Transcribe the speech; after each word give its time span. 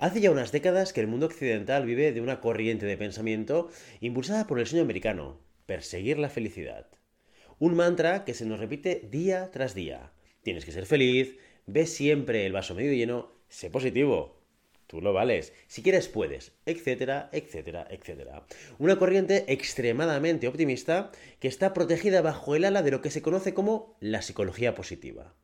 Hace 0.00 0.20
ya 0.20 0.30
unas 0.30 0.52
décadas 0.52 0.92
que 0.92 1.00
el 1.00 1.08
mundo 1.08 1.26
occidental 1.26 1.84
vive 1.84 2.12
de 2.12 2.20
una 2.20 2.40
corriente 2.40 2.86
de 2.86 2.96
pensamiento 2.96 3.68
impulsada 4.00 4.46
por 4.46 4.60
el 4.60 4.66
sueño 4.66 4.84
americano, 4.84 5.40
perseguir 5.66 6.18
la 6.18 6.28
felicidad. 6.28 6.86
Un 7.58 7.74
mantra 7.74 8.24
que 8.24 8.32
se 8.32 8.46
nos 8.46 8.60
repite 8.60 9.08
día 9.10 9.50
tras 9.50 9.74
día. 9.74 10.12
Tienes 10.44 10.64
que 10.64 10.70
ser 10.70 10.86
feliz, 10.86 11.36
ve 11.66 11.84
siempre 11.86 12.46
el 12.46 12.52
vaso 12.52 12.76
medio 12.76 12.92
lleno, 12.92 13.32
sé 13.48 13.70
positivo, 13.70 14.40
tú 14.86 15.00
lo 15.00 15.12
vales, 15.12 15.52
si 15.66 15.82
quieres 15.82 16.06
puedes, 16.06 16.52
etcétera, 16.64 17.28
etcétera, 17.32 17.88
etcétera. 17.90 18.46
Una 18.78 19.00
corriente 19.00 19.52
extremadamente 19.52 20.46
optimista 20.46 21.10
que 21.40 21.48
está 21.48 21.74
protegida 21.74 22.22
bajo 22.22 22.54
el 22.54 22.64
ala 22.64 22.82
de 22.82 22.92
lo 22.92 23.02
que 23.02 23.10
se 23.10 23.22
conoce 23.22 23.52
como 23.52 23.96
la 23.98 24.22
psicología 24.22 24.76
positiva. 24.76 25.34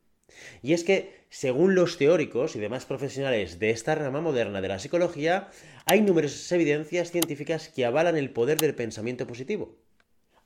Y 0.62 0.73
es 0.73 0.85
que, 0.85 1.12
según 1.30 1.75
los 1.75 1.98
teóricos 1.98 2.57
y 2.57 2.61
demás 2.61 2.87
profesionales 2.87 3.59
de 3.59 3.71
esta 3.71 3.95
rama 3.95 4.21
moderna 4.21 4.61
de 4.61 4.69
la 4.69 4.79
psicología, 4.79 5.48
hay 5.87 6.01
numerosas 6.01 6.51
evidencias 6.52 7.11
científicas 7.11 7.69
que 7.69 7.84
avalan 7.84 8.16
el 8.16 8.30
poder 8.30 8.59
del 8.59 8.75
pensamiento 8.75 9.27
positivo. 9.27 9.77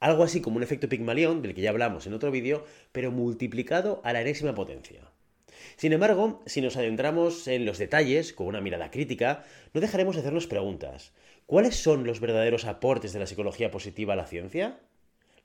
Algo 0.01 0.23
así 0.23 0.41
como 0.41 0.56
un 0.56 0.62
efecto 0.62 0.88
Pigmalión, 0.88 1.43
del 1.43 1.55
que 1.55 1.60
ya 1.60 1.70
hablamos 1.70 2.06
en 2.06 2.15
otro 2.15 2.30
vídeo, 2.30 2.65
pero 2.93 3.10
multiplicado 3.10 4.01
a 4.05 4.12
la 4.12 4.20
enésima 4.20 4.55
potencia. 4.55 5.02
Sin 5.77 5.93
embargo, 5.93 6.43
si 6.46 6.60
nos 6.60 6.77
adentramos 6.77 7.46
en 7.48 7.65
los 7.65 7.79
detalles 7.79 8.32
con 8.32 8.46
una 8.46 8.60
mirada 8.60 8.91
crítica, 8.91 9.45
no 9.74 9.80
dejaremos 9.80 10.15
de 10.15 10.20
hacernos 10.20 10.46
preguntas. 10.46 11.12
¿Cuáles 11.46 11.77
son 11.77 12.05
los 12.05 12.20
verdaderos 12.20 12.65
aportes 12.65 13.12
de 13.12 13.20
la 13.20 13.27
psicología 13.27 13.70
positiva 13.70 14.12
a 14.12 14.16
la 14.16 14.27
ciencia? 14.27 14.80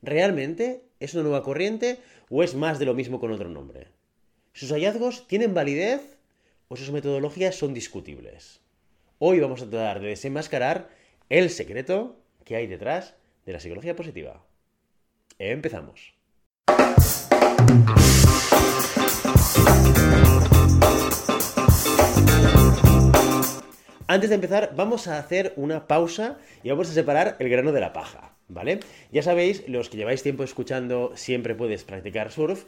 ¿Realmente 0.02 0.82
es 1.00 1.14
una 1.14 1.22
nueva 1.22 1.42
corriente 1.42 1.98
o 2.28 2.42
es 2.42 2.54
más 2.54 2.78
de 2.78 2.84
lo 2.84 2.94
mismo 2.94 3.20
con 3.20 3.32
otro 3.32 3.48
nombre? 3.48 3.88
¿Sus 4.56 4.70
hallazgos 4.70 5.26
tienen 5.26 5.52
validez 5.52 6.16
o 6.68 6.76
sus 6.76 6.92
metodologías 6.92 7.56
son 7.56 7.74
discutibles? 7.74 8.60
Hoy 9.18 9.40
vamos 9.40 9.60
a 9.62 9.68
tratar 9.68 9.98
de 9.98 10.10
desenmascarar 10.10 10.90
el 11.28 11.50
secreto 11.50 12.20
que 12.44 12.54
hay 12.54 12.68
detrás 12.68 13.16
de 13.46 13.52
la 13.52 13.58
psicología 13.58 13.96
positiva. 13.96 14.46
Empezamos. 15.40 16.14
Antes 24.06 24.28
de 24.30 24.36
empezar, 24.36 24.72
vamos 24.76 25.08
a 25.08 25.18
hacer 25.18 25.52
una 25.56 25.88
pausa 25.88 26.38
y 26.62 26.70
vamos 26.70 26.88
a 26.88 26.92
separar 26.92 27.34
el 27.40 27.48
grano 27.48 27.72
de 27.72 27.80
la 27.80 27.92
paja, 27.92 28.36
¿vale? 28.46 28.78
Ya 29.10 29.24
sabéis, 29.24 29.68
los 29.68 29.88
que 29.88 29.96
lleváis 29.96 30.22
tiempo 30.22 30.44
escuchando 30.44 31.10
Siempre 31.16 31.56
puedes 31.56 31.82
practicar 31.82 32.30
surf, 32.30 32.66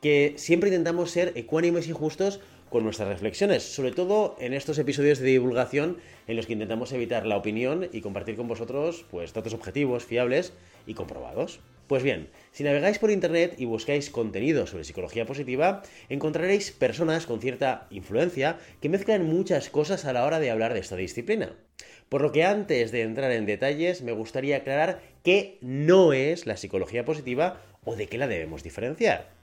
que 0.00 0.34
siempre 0.36 0.68
intentamos 0.68 1.10
ser 1.10 1.32
ecuánimes 1.34 1.88
y 1.88 1.92
justos 1.92 2.40
con 2.70 2.84
nuestras 2.84 3.08
reflexiones, 3.08 3.62
sobre 3.62 3.92
todo 3.92 4.36
en 4.38 4.52
estos 4.52 4.78
episodios 4.78 5.18
de 5.18 5.28
divulgación 5.28 5.98
en 6.26 6.36
los 6.36 6.46
que 6.46 6.52
intentamos 6.52 6.92
evitar 6.92 7.26
la 7.26 7.36
opinión 7.36 7.88
y 7.92 8.00
compartir 8.00 8.36
con 8.36 8.48
vosotros 8.48 9.04
pues 9.10 9.32
datos 9.32 9.54
objetivos, 9.54 10.04
fiables 10.04 10.52
y 10.86 10.94
comprobados. 10.94 11.60
Pues 11.86 12.02
bien, 12.02 12.28
si 12.52 12.64
navegáis 12.64 12.98
por 12.98 13.10
internet 13.10 13.54
y 13.56 13.64
buscáis 13.64 14.10
contenido 14.10 14.66
sobre 14.66 14.84
psicología 14.84 15.24
positiva, 15.24 15.82
encontraréis 16.10 16.70
personas 16.70 17.24
con 17.24 17.40
cierta 17.40 17.86
influencia 17.90 18.58
que 18.82 18.90
mezclan 18.90 19.24
muchas 19.24 19.70
cosas 19.70 20.04
a 20.04 20.12
la 20.12 20.26
hora 20.26 20.38
de 20.38 20.50
hablar 20.50 20.74
de 20.74 20.80
esta 20.80 20.96
disciplina. 20.96 21.56
Por 22.10 22.20
lo 22.20 22.30
que 22.30 22.44
antes 22.44 22.92
de 22.92 23.02
entrar 23.02 23.32
en 23.32 23.46
detalles, 23.46 24.02
me 24.02 24.12
gustaría 24.12 24.58
aclarar 24.58 25.00
qué 25.24 25.56
no 25.62 26.12
es 26.12 26.46
la 26.46 26.58
psicología 26.58 27.06
positiva 27.06 27.62
o 27.84 27.96
de 27.96 28.06
qué 28.06 28.18
la 28.18 28.28
debemos 28.28 28.62
diferenciar. 28.62 29.37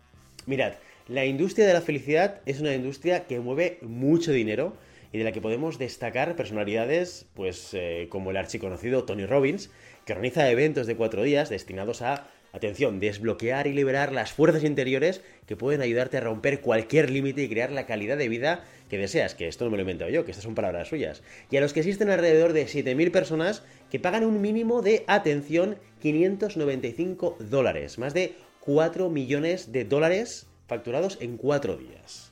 Mirad, 0.46 0.74
la 1.08 1.26
industria 1.26 1.68
de 1.68 1.74
la 1.74 1.82
felicidad 1.82 2.42
es 2.46 2.60
una 2.60 2.74
industria 2.74 3.26
que 3.26 3.40
mueve 3.40 3.80
mucho 3.82 4.32
dinero 4.32 4.76
y 5.12 5.18
de 5.18 5.24
la 5.24 5.32
que 5.32 5.42
podemos 5.42 5.80
destacar 5.80 6.36
personalidades 6.36 7.26
pues 7.34 7.70
eh, 7.74 8.08
como 8.10 8.32
el 8.32 8.38
archiconocido 8.38 9.06
Tony 9.06 9.26
Robbins, 9.26 9.70
que 10.06 10.14
organiza 10.14 10.50
eventos 10.50 10.88
de 10.88 10.96
cuatro 10.96 11.24
días 11.24 11.50
destinados 11.50 12.02
a, 12.02 12.28
atención, 12.56 13.00
desbloquear 13.00 13.68
y 13.68 13.74
liberar 13.74 14.12
las 14.12 14.32
fuerzas 14.32 14.64
interiores 14.64 15.22
que 15.46 15.58
pueden 15.58 15.82
ayudarte 15.82 16.18
a 16.18 16.22
romper 16.22 16.62
cualquier 16.62 17.10
límite 17.10 17.44
y 17.44 17.50
crear 17.50 17.72
la 17.72 17.86
calidad 17.86 18.18
de 18.18 18.30
vida 18.30 18.64
que 18.90 18.98
deseas, 18.98 19.36
que 19.36 19.48
esto 19.48 19.66
no 19.66 19.72
me 19.72 19.78
lo 19.78 19.82
he 19.82 19.84
inventado 19.84 20.10
yo, 20.10 20.26
que 20.26 20.32
estas 20.32 20.46
son 20.46 20.56
palabras 20.56 20.88
suyas. 20.88 21.22
Y 21.52 21.58
a 21.58 21.62
los 21.62 21.74
que 21.74 21.82
existen 21.82 22.10
alrededor 22.10 22.54
de 22.54 22.66
7.000 22.66 23.12
personas 23.12 23.64
que 23.92 24.00
pagan 24.00 24.24
un 24.24 24.42
mínimo 24.42 24.82
de, 24.82 25.04
atención, 25.08 25.78
595 26.02 27.38
dólares, 27.40 27.98
más 27.98 28.14
de 28.14 28.36
4 28.66 29.12
millones 29.12 29.72
de 29.72 29.86
dólares 29.86 30.48
facturados 30.68 31.20
en 31.22 31.38
4 31.38 31.78
días. 31.78 32.32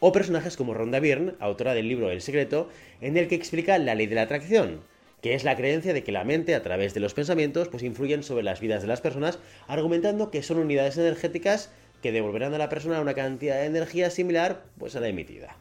O 0.00 0.12
personajes 0.12 0.54
como 0.54 0.74
Rhonda 0.74 1.00
Byrne, 1.00 1.32
autora 1.40 1.72
del 1.72 1.88
libro 1.88 2.10
El 2.10 2.20
secreto, 2.20 2.68
en 3.00 3.16
el 3.16 3.26
que 3.26 3.36
explica 3.36 3.78
la 3.78 3.94
ley 3.94 4.06
de 4.06 4.16
la 4.16 4.22
atracción, 4.22 4.82
que 5.22 5.34
es 5.34 5.44
la 5.44 5.56
creencia 5.56 5.94
de 5.94 6.04
que 6.04 6.12
la 6.12 6.24
mente, 6.24 6.54
a 6.54 6.62
través 6.62 6.92
de 6.92 7.00
los 7.00 7.14
pensamientos, 7.14 7.68
pues 7.68 7.82
influyen 7.82 8.22
sobre 8.22 8.44
las 8.44 8.60
vidas 8.60 8.82
de 8.82 8.88
las 8.88 9.00
personas, 9.00 9.38
argumentando 9.66 10.30
que 10.30 10.42
son 10.42 10.58
unidades 10.58 10.98
energéticas 10.98 11.70
que 12.02 12.12
devolverán 12.12 12.52
a 12.52 12.58
la 12.58 12.68
persona 12.68 13.00
una 13.00 13.14
cantidad 13.14 13.56
de 13.56 13.64
energía 13.64 14.10
similar 14.10 14.66
pues, 14.78 14.94
a 14.94 15.00
la 15.00 15.08
emitida. 15.08 15.56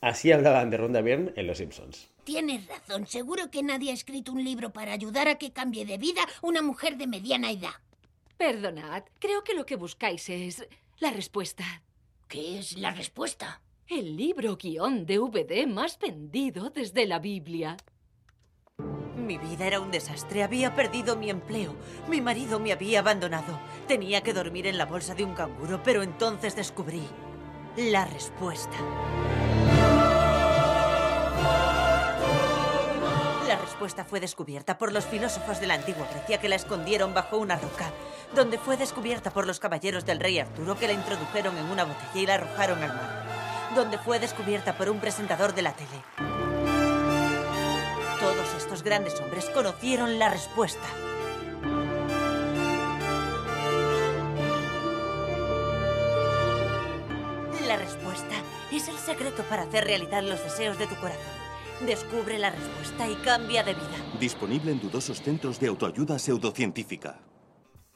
Así 0.00 0.32
hablaban 0.32 0.70
de 0.70 0.78
Rhonda 0.78 1.02
Byrne 1.02 1.32
en 1.36 1.46
Los 1.46 1.58
Simpsons. 1.58 2.08
Tienes 2.24 2.66
razón, 2.66 3.06
seguro 3.06 3.50
que 3.50 3.62
nadie 3.62 3.90
ha 3.90 3.94
escrito 3.94 4.32
un 4.32 4.42
libro 4.44 4.72
para 4.72 4.92
ayudar 4.92 5.28
a 5.28 5.36
que 5.36 5.52
cambie 5.52 5.84
de 5.84 5.98
vida 5.98 6.22
una 6.40 6.62
mujer 6.62 6.96
de 6.96 7.06
mediana 7.06 7.50
edad. 7.50 7.74
Perdonad, 8.38 9.02
creo 9.18 9.42
que 9.42 9.52
lo 9.52 9.66
que 9.66 9.74
buscáis 9.74 10.28
es 10.28 10.64
la 11.00 11.10
respuesta. 11.10 11.82
¿Qué 12.28 12.60
es 12.60 12.78
la 12.78 12.92
respuesta? 12.92 13.60
El 13.88 14.16
libro 14.16 14.56
guion 14.56 15.06
DVD 15.06 15.66
más 15.66 15.98
vendido 15.98 16.70
desde 16.70 17.04
la 17.06 17.18
Biblia. 17.18 17.76
Mi 19.16 19.38
vida 19.38 19.66
era 19.66 19.80
un 19.80 19.90
desastre. 19.90 20.44
Había 20.44 20.76
perdido 20.76 21.16
mi 21.16 21.30
empleo. 21.30 21.74
Mi 22.08 22.20
marido 22.20 22.60
me 22.60 22.70
había 22.70 23.00
abandonado. 23.00 23.58
Tenía 23.88 24.22
que 24.22 24.32
dormir 24.32 24.68
en 24.68 24.78
la 24.78 24.86
bolsa 24.86 25.16
de 25.16 25.24
un 25.24 25.34
canguro, 25.34 25.82
pero 25.82 26.04
entonces 26.04 26.54
descubrí 26.54 27.02
la 27.76 28.04
respuesta. 28.04 28.76
Respuesta 33.78 34.04
fue 34.04 34.18
descubierta 34.18 34.76
por 34.76 34.92
los 34.92 35.06
filósofos 35.06 35.60
de 35.60 35.68
la 35.68 35.74
antigua 35.74 36.08
Grecia 36.10 36.40
que 36.40 36.48
la 36.48 36.56
escondieron 36.56 37.14
bajo 37.14 37.38
una 37.38 37.54
roca, 37.54 37.92
donde 38.34 38.58
fue 38.58 38.76
descubierta 38.76 39.30
por 39.30 39.46
los 39.46 39.60
caballeros 39.60 40.04
del 40.04 40.18
rey 40.18 40.40
Arturo 40.40 40.76
que 40.76 40.88
la 40.88 40.94
introdujeron 40.94 41.56
en 41.56 41.66
una 41.66 41.84
botella 41.84 42.20
y 42.20 42.26
la 42.26 42.34
arrojaron 42.34 42.82
al 42.82 42.88
mar, 42.88 43.24
donde 43.76 43.96
fue 43.98 44.18
descubierta 44.18 44.76
por 44.76 44.90
un 44.90 44.98
presentador 44.98 45.54
de 45.54 45.62
la 45.62 45.74
tele. 45.74 46.02
Todos 48.18 48.54
estos 48.56 48.82
grandes 48.82 49.20
hombres 49.20 49.44
conocieron 49.50 50.18
la 50.18 50.28
respuesta. 50.28 50.88
La 57.64 57.76
respuesta 57.76 58.34
es 58.72 58.88
el 58.88 58.98
secreto 58.98 59.44
para 59.44 59.62
hacer 59.62 59.84
realidad 59.84 60.24
los 60.24 60.42
deseos 60.42 60.76
de 60.80 60.88
tu 60.88 60.96
corazón. 60.96 61.47
Descubre 61.86 62.40
la 62.40 62.50
respuesta 62.50 63.08
y 63.08 63.14
cambia 63.24 63.62
de 63.62 63.72
vida. 63.72 64.18
Disponible 64.18 64.72
en 64.72 64.80
dudosos 64.80 65.22
centros 65.22 65.60
de 65.60 65.68
autoayuda 65.68 66.18
pseudocientífica. 66.18 67.20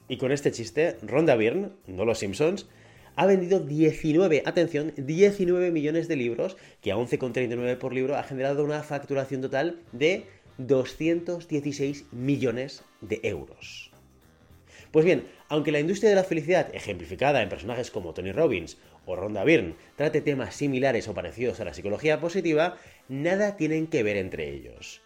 Y 0.06 0.18
con 0.18 0.30
este 0.30 0.52
chiste, 0.52 0.98
Rhonda 1.02 1.34
Byrne, 1.34 1.70
no 1.88 2.04
los 2.04 2.20
Simpsons, 2.20 2.68
ha 3.16 3.26
vendido 3.26 3.58
19, 3.58 4.44
atención, 4.46 4.92
19 4.96 5.72
millones 5.72 6.06
de 6.06 6.14
libros, 6.14 6.56
que 6.80 6.92
a 6.92 6.96
11,39 6.96 7.76
por 7.76 7.92
libro 7.92 8.16
ha 8.16 8.22
generado 8.22 8.62
una 8.62 8.84
facturación 8.84 9.40
total 9.40 9.80
de 9.90 10.26
216 10.58 12.06
millones 12.12 12.84
de 13.00 13.20
euros. 13.24 13.90
Pues 14.92 15.04
bien, 15.04 15.26
aunque 15.52 15.70
la 15.70 15.80
industria 15.80 16.08
de 16.08 16.16
la 16.16 16.24
felicidad, 16.24 16.74
ejemplificada 16.74 17.42
en 17.42 17.50
personajes 17.50 17.90
como 17.90 18.14
Tony 18.14 18.32
Robbins 18.32 18.78
o 19.04 19.16
Rhonda 19.16 19.44
Byrne, 19.44 19.74
trate 19.96 20.22
temas 20.22 20.54
similares 20.54 21.08
o 21.08 21.14
parecidos 21.14 21.60
a 21.60 21.66
la 21.66 21.74
psicología 21.74 22.20
positiva, 22.20 22.78
nada 23.10 23.54
tienen 23.54 23.86
que 23.86 24.02
ver 24.02 24.16
entre 24.16 24.48
ellos. 24.48 25.02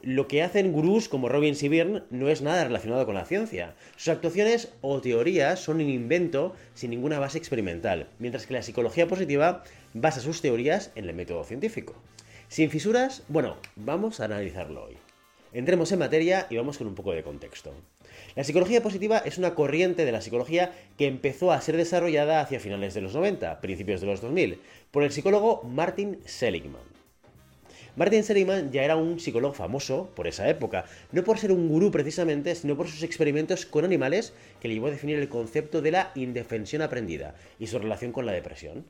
Lo 0.00 0.26
que 0.26 0.42
hacen 0.42 0.72
gurús 0.72 1.10
como 1.10 1.28
Robbins 1.28 1.62
y 1.62 1.68
Byrne 1.68 2.04
no 2.08 2.30
es 2.30 2.40
nada 2.40 2.64
relacionado 2.64 3.04
con 3.04 3.14
la 3.14 3.26
ciencia. 3.26 3.74
Sus 3.96 4.08
actuaciones 4.08 4.72
o 4.80 5.02
teorías 5.02 5.60
son 5.60 5.82
un 5.82 5.90
invento 5.90 6.54
sin 6.72 6.88
ninguna 6.88 7.18
base 7.18 7.36
experimental, 7.36 8.08
mientras 8.18 8.46
que 8.46 8.54
la 8.54 8.62
psicología 8.62 9.06
positiva 9.06 9.64
basa 9.92 10.20
sus 10.20 10.40
teorías 10.40 10.92
en 10.94 11.10
el 11.10 11.14
método 11.14 11.44
científico. 11.44 11.94
Sin 12.48 12.70
fisuras, 12.70 13.22
bueno, 13.28 13.58
vamos 13.76 14.20
a 14.20 14.24
analizarlo 14.24 14.82
hoy. 14.86 15.09
Entremos 15.52 15.90
en 15.90 15.98
materia 15.98 16.46
y 16.48 16.56
vamos 16.56 16.78
con 16.78 16.86
un 16.86 16.94
poco 16.94 17.12
de 17.12 17.24
contexto. 17.24 17.74
La 18.36 18.44
psicología 18.44 18.84
positiva 18.84 19.18
es 19.18 19.36
una 19.36 19.56
corriente 19.56 20.04
de 20.04 20.12
la 20.12 20.20
psicología 20.20 20.72
que 20.96 21.08
empezó 21.08 21.50
a 21.50 21.60
ser 21.60 21.76
desarrollada 21.76 22.40
hacia 22.40 22.60
finales 22.60 22.94
de 22.94 23.00
los 23.00 23.14
90, 23.14 23.60
principios 23.60 24.00
de 24.00 24.06
los 24.06 24.20
2000, 24.20 24.60
por 24.92 25.02
el 25.02 25.10
psicólogo 25.10 25.64
Martin 25.64 26.20
Seligman. 26.24 26.82
Martin 27.96 28.22
Seligman 28.22 28.70
ya 28.70 28.84
era 28.84 28.94
un 28.94 29.18
psicólogo 29.18 29.52
famoso 29.52 30.12
por 30.14 30.28
esa 30.28 30.48
época, 30.48 30.84
no 31.10 31.24
por 31.24 31.38
ser 31.38 31.50
un 31.50 31.68
gurú 31.68 31.90
precisamente, 31.90 32.54
sino 32.54 32.76
por 32.76 32.86
sus 32.86 33.02
experimentos 33.02 33.66
con 33.66 33.84
animales 33.84 34.32
que 34.60 34.68
le 34.68 34.74
llevó 34.74 34.86
a 34.86 34.92
definir 34.92 35.18
el 35.18 35.28
concepto 35.28 35.82
de 35.82 35.90
la 35.90 36.12
indefensión 36.14 36.80
aprendida 36.80 37.34
y 37.58 37.66
su 37.66 37.80
relación 37.80 38.12
con 38.12 38.24
la 38.24 38.32
depresión. 38.32 38.86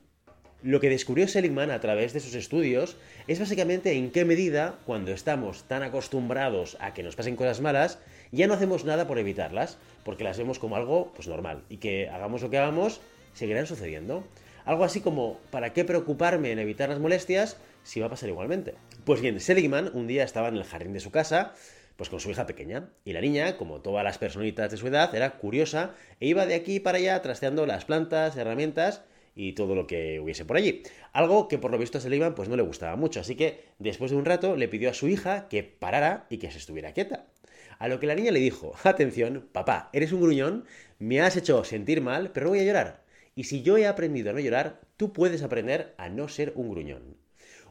Lo 0.63 0.79
que 0.79 0.89
descubrió 0.89 1.27
Seligman 1.27 1.71
a 1.71 1.79
través 1.79 2.13
de 2.13 2.19
sus 2.19 2.35
estudios 2.35 2.95
es 3.27 3.39
básicamente 3.39 3.93
en 3.93 4.11
qué 4.11 4.25
medida, 4.25 4.75
cuando 4.85 5.11
estamos 5.11 5.63
tan 5.63 5.81
acostumbrados 5.81 6.77
a 6.79 6.93
que 6.93 7.01
nos 7.01 7.15
pasen 7.15 7.35
cosas 7.35 7.61
malas, 7.61 7.97
ya 8.31 8.45
no 8.45 8.53
hacemos 8.53 8.85
nada 8.85 9.07
por 9.07 9.17
evitarlas, 9.17 9.79
porque 10.05 10.23
las 10.23 10.37
vemos 10.37 10.59
como 10.59 10.75
algo 10.75 11.11
pues 11.15 11.27
normal 11.27 11.63
y 11.67 11.77
que 11.77 12.09
hagamos 12.09 12.43
lo 12.43 12.51
que 12.51 12.59
hagamos, 12.59 13.01
seguirán 13.33 13.65
sucediendo. 13.65 14.23
Algo 14.63 14.83
así 14.83 15.01
como, 15.01 15.39
¿para 15.49 15.73
qué 15.73 15.83
preocuparme 15.83 16.51
en 16.51 16.59
evitar 16.59 16.89
las 16.89 16.99
molestias 16.99 17.57
si 17.81 17.99
va 17.99 18.05
a 18.05 18.11
pasar 18.11 18.29
igualmente? 18.29 18.75
Pues 19.03 19.19
bien, 19.19 19.39
Seligman 19.39 19.89
un 19.95 20.05
día 20.05 20.23
estaba 20.23 20.49
en 20.49 20.57
el 20.57 20.63
jardín 20.63 20.93
de 20.93 20.99
su 20.99 21.09
casa, 21.09 21.55
pues 21.95 22.11
con 22.11 22.19
su 22.19 22.29
hija 22.29 22.45
pequeña, 22.45 22.89
y 23.03 23.13
la 23.13 23.21
niña, 23.21 23.57
como 23.57 23.81
todas 23.81 24.03
las 24.03 24.19
personitas 24.19 24.69
de 24.69 24.77
su 24.77 24.85
edad, 24.85 25.15
era 25.15 25.31
curiosa 25.39 25.95
e 26.19 26.27
iba 26.27 26.45
de 26.45 26.53
aquí 26.53 26.79
para 26.79 26.99
allá 26.99 27.19
trasteando 27.23 27.65
las 27.65 27.85
plantas, 27.85 28.37
herramientas 28.37 29.01
y 29.35 29.53
todo 29.53 29.75
lo 29.75 29.87
que 29.87 30.19
hubiese 30.19 30.45
por 30.45 30.57
allí. 30.57 30.83
Algo 31.13 31.47
que 31.47 31.57
por 31.57 31.71
lo 31.71 31.77
visto 31.77 31.97
a 31.97 32.01
Seligman 32.01 32.35
pues 32.35 32.49
no 32.49 32.55
le 32.55 32.63
gustaba 32.63 32.95
mucho, 32.95 33.19
así 33.19 33.35
que 33.35 33.65
después 33.79 34.11
de 34.11 34.17
un 34.17 34.25
rato 34.25 34.55
le 34.55 34.67
pidió 34.67 34.89
a 34.89 34.93
su 34.93 35.07
hija 35.07 35.47
que 35.49 35.63
parara 35.63 36.25
y 36.29 36.37
que 36.37 36.51
se 36.51 36.57
estuviera 36.57 36.93
quieta. 36.93 37.27
A 37.79 37.87
lo 37.87 37.99
que 37.99 38.07
la 38.07 38.15
niña 38.15 38.31
le 38.31 38.39
dijo, 38.39 38.73
atención, 38.83 39.47
papá, 39.51 39.89
eres 39.93 40.11
un 40.11 40.21
gruñón, 40.21 40.65
me 40.99 41.21
has 41.21 41.35
hecho 41.35 41.63
sentir 41.63 42.01
mal, 42.01 42.31
pero 42.31 42.45
no 42.45 42.51
voy 42.51 42.59
a 42.59 42.63
llorar. 42.63 43.03
Y 43.33 43.45
si 43.45 43.61
yo 43.63 43.77
he 43.77 43.87
aprendido 43.87 44.29
a 44.29 44.33
no 44.33 44.39
llorar, 44.39 44.81
tú 44.97 45.13
puedes 45.13 45.41
aprender 45.41 45.93
a 45.97 46.09
no 46.09 46.27
ser 46.27 46.53
un 46.55 46.69
gruñón. 46.69 47.17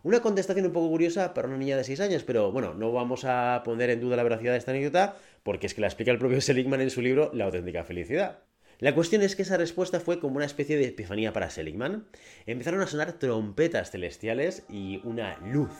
Una 0.02 0.20
contestación 0.20 0.64
un 0.64 0.72
poco 0.72 0.88
curiosa 0.88 1.34
para 1.34 1.46
una 1.46 1.58
niña 1.58 1.76
de 1.76 1.84
6 1.84 2.00
años, 2.00 2.24
pero 2.24 2.50
bueno, 2.50 2.72
no 2.72 2.90
vamos 2.90 3.24
a 3.26 3.60
poner 3.64 3.90
en 3.90 4.00
duda 4.00 4.16
la 4.16 4.22
veracidad 4.22 4.52
de 4.52 4.58
esta 4.58 4.70
anécdota 4.70 5.16
porque 5.42 5.66
es 5.66 5.74
que 5.74 5.82
la 5.82 5.88
explica 5.88 6.10
el 6.10 6.18
propio 6.18 6.40
Seligman 6.40 6.80
en 6.80 6.90
su 6.90 7.02
libro 7.02 7.30
La 7.34 7.44
auténtica 7.44 7.84
felicidad. 7.84 8.49
La 8.80 8.94
cuestión 8.94 9.20
es 9.20 9.36
que 9.36 9.42
esa 9.42 9.58
respuesta 9.58 10.00
fue 10.00 10.20
como 10.20 10.36
una 10.36 10.46
especie 10.46 10.78
de 10.78 10.86
epifanía 10.86 11.34
para 11.34 11.50
Seligman. 11.50 12.06
Empezaron 12.46 12.80
a 12.80 12.86
sonar 12.86 13.12
trompetas 13.12 13.90
celestiales 13.90 14.64
y 14.70 15.02
una 15.04 15.36
luz 15.40 15.70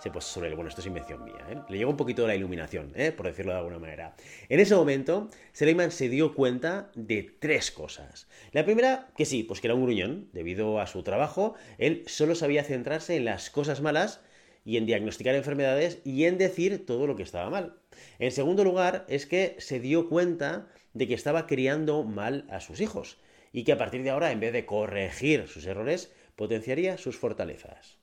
se 0.00 0.10
puso 0.10 0.28
sobre 0.28 0.48
él. 0.48 0.54
Bueno, 0.54 0.70
esto 0.70 0.80
es 0.80 0.86
invención 0.86 1.22
mía, 1.22 1.46
¿eh? 1.50 1.58
Le 1.68 1.76
llegó 1.76 1.90
un 1.90 1.98
poquito 1.98 2.26
la 2.26 2.34
iluminación, 2.34 2.92
¿eh? 2.94 3.12
por 3.12 3.26
decirlo 3.26 3.52
de 3.52 3.58
alguna 3.58 3.78
manera. 3.78 4.16
En 4.48 4.58
ese 4.58 4.74
momento, 4.74 5.28
Seligman 5.52 5.90
se 5.90 6.08
dio 6.08 6.34
cuenta 6.34 6.90
de 6.94 7.30
tres 7.38 7.70
cosas. 7.70 8.26
La 8.52 8.64
primera, 8.64 9.08
que 9.18 9.26
sí, 9.26 9.42
pues 9.42 9.60
que 9.60 9.66
era 9.66 9.74
un 9.74 9.82
gruñón. 9.82 10.30
Debido 10.32 10.80
a 10.80 10.86
su 10.86 11.02
trabajo, 11.02 11.56
él 11.76 12.04
solo 12.06 12.34
sabía 12.34 12.64
centrarse 12.64 13.16
en 13.16 13.26
las 13.26 13.50
cosas 13.50 13.82
malas 13.82 14.22
y 14.64 14.78
en 14.78 14.86
diagnosticar 14.86 15.34
enfermedades 15.34 16.00
y 16.04 16.24
en 16.24 16.38
decir 16.38 16.86
todo 16.86 17.06
lo 17.06 17.16
que 17.16 17.22
estaba 17.22 17.50
mal. 17.50 17.76
En 18.18 18.32
segundo 18.32 18.64
lugar, 18.64 19.04
es 19.08 19.26
que 19.26 19.56
se 19.58 19.78
dio 19.78 20.08
cuenta 20.08 20.68
de 20.96 21.06
que 21.06 21.14
estaba 21.14 21.46
criando 21.46 22.02
mal 22.04 22.46
a 22.50 22.60
sus 22.60 22.80
hijos 22.80 23.18
y 23.52 23.64
que 23.64 23.72
a 23.72 23.78
partir 23.78 24.02
de 24.02 24.10
ahora, 24.10 24.32
en 24.32 24.40
vez 24.40 24.52
de 24.52 24.66
corregir 24.66 25.46
sus 25.46 25.66
errores, 25.66 26.12
potenciaría 26.36 26.98
sus 26.98 27.16
fortalezas. 27.16 27.98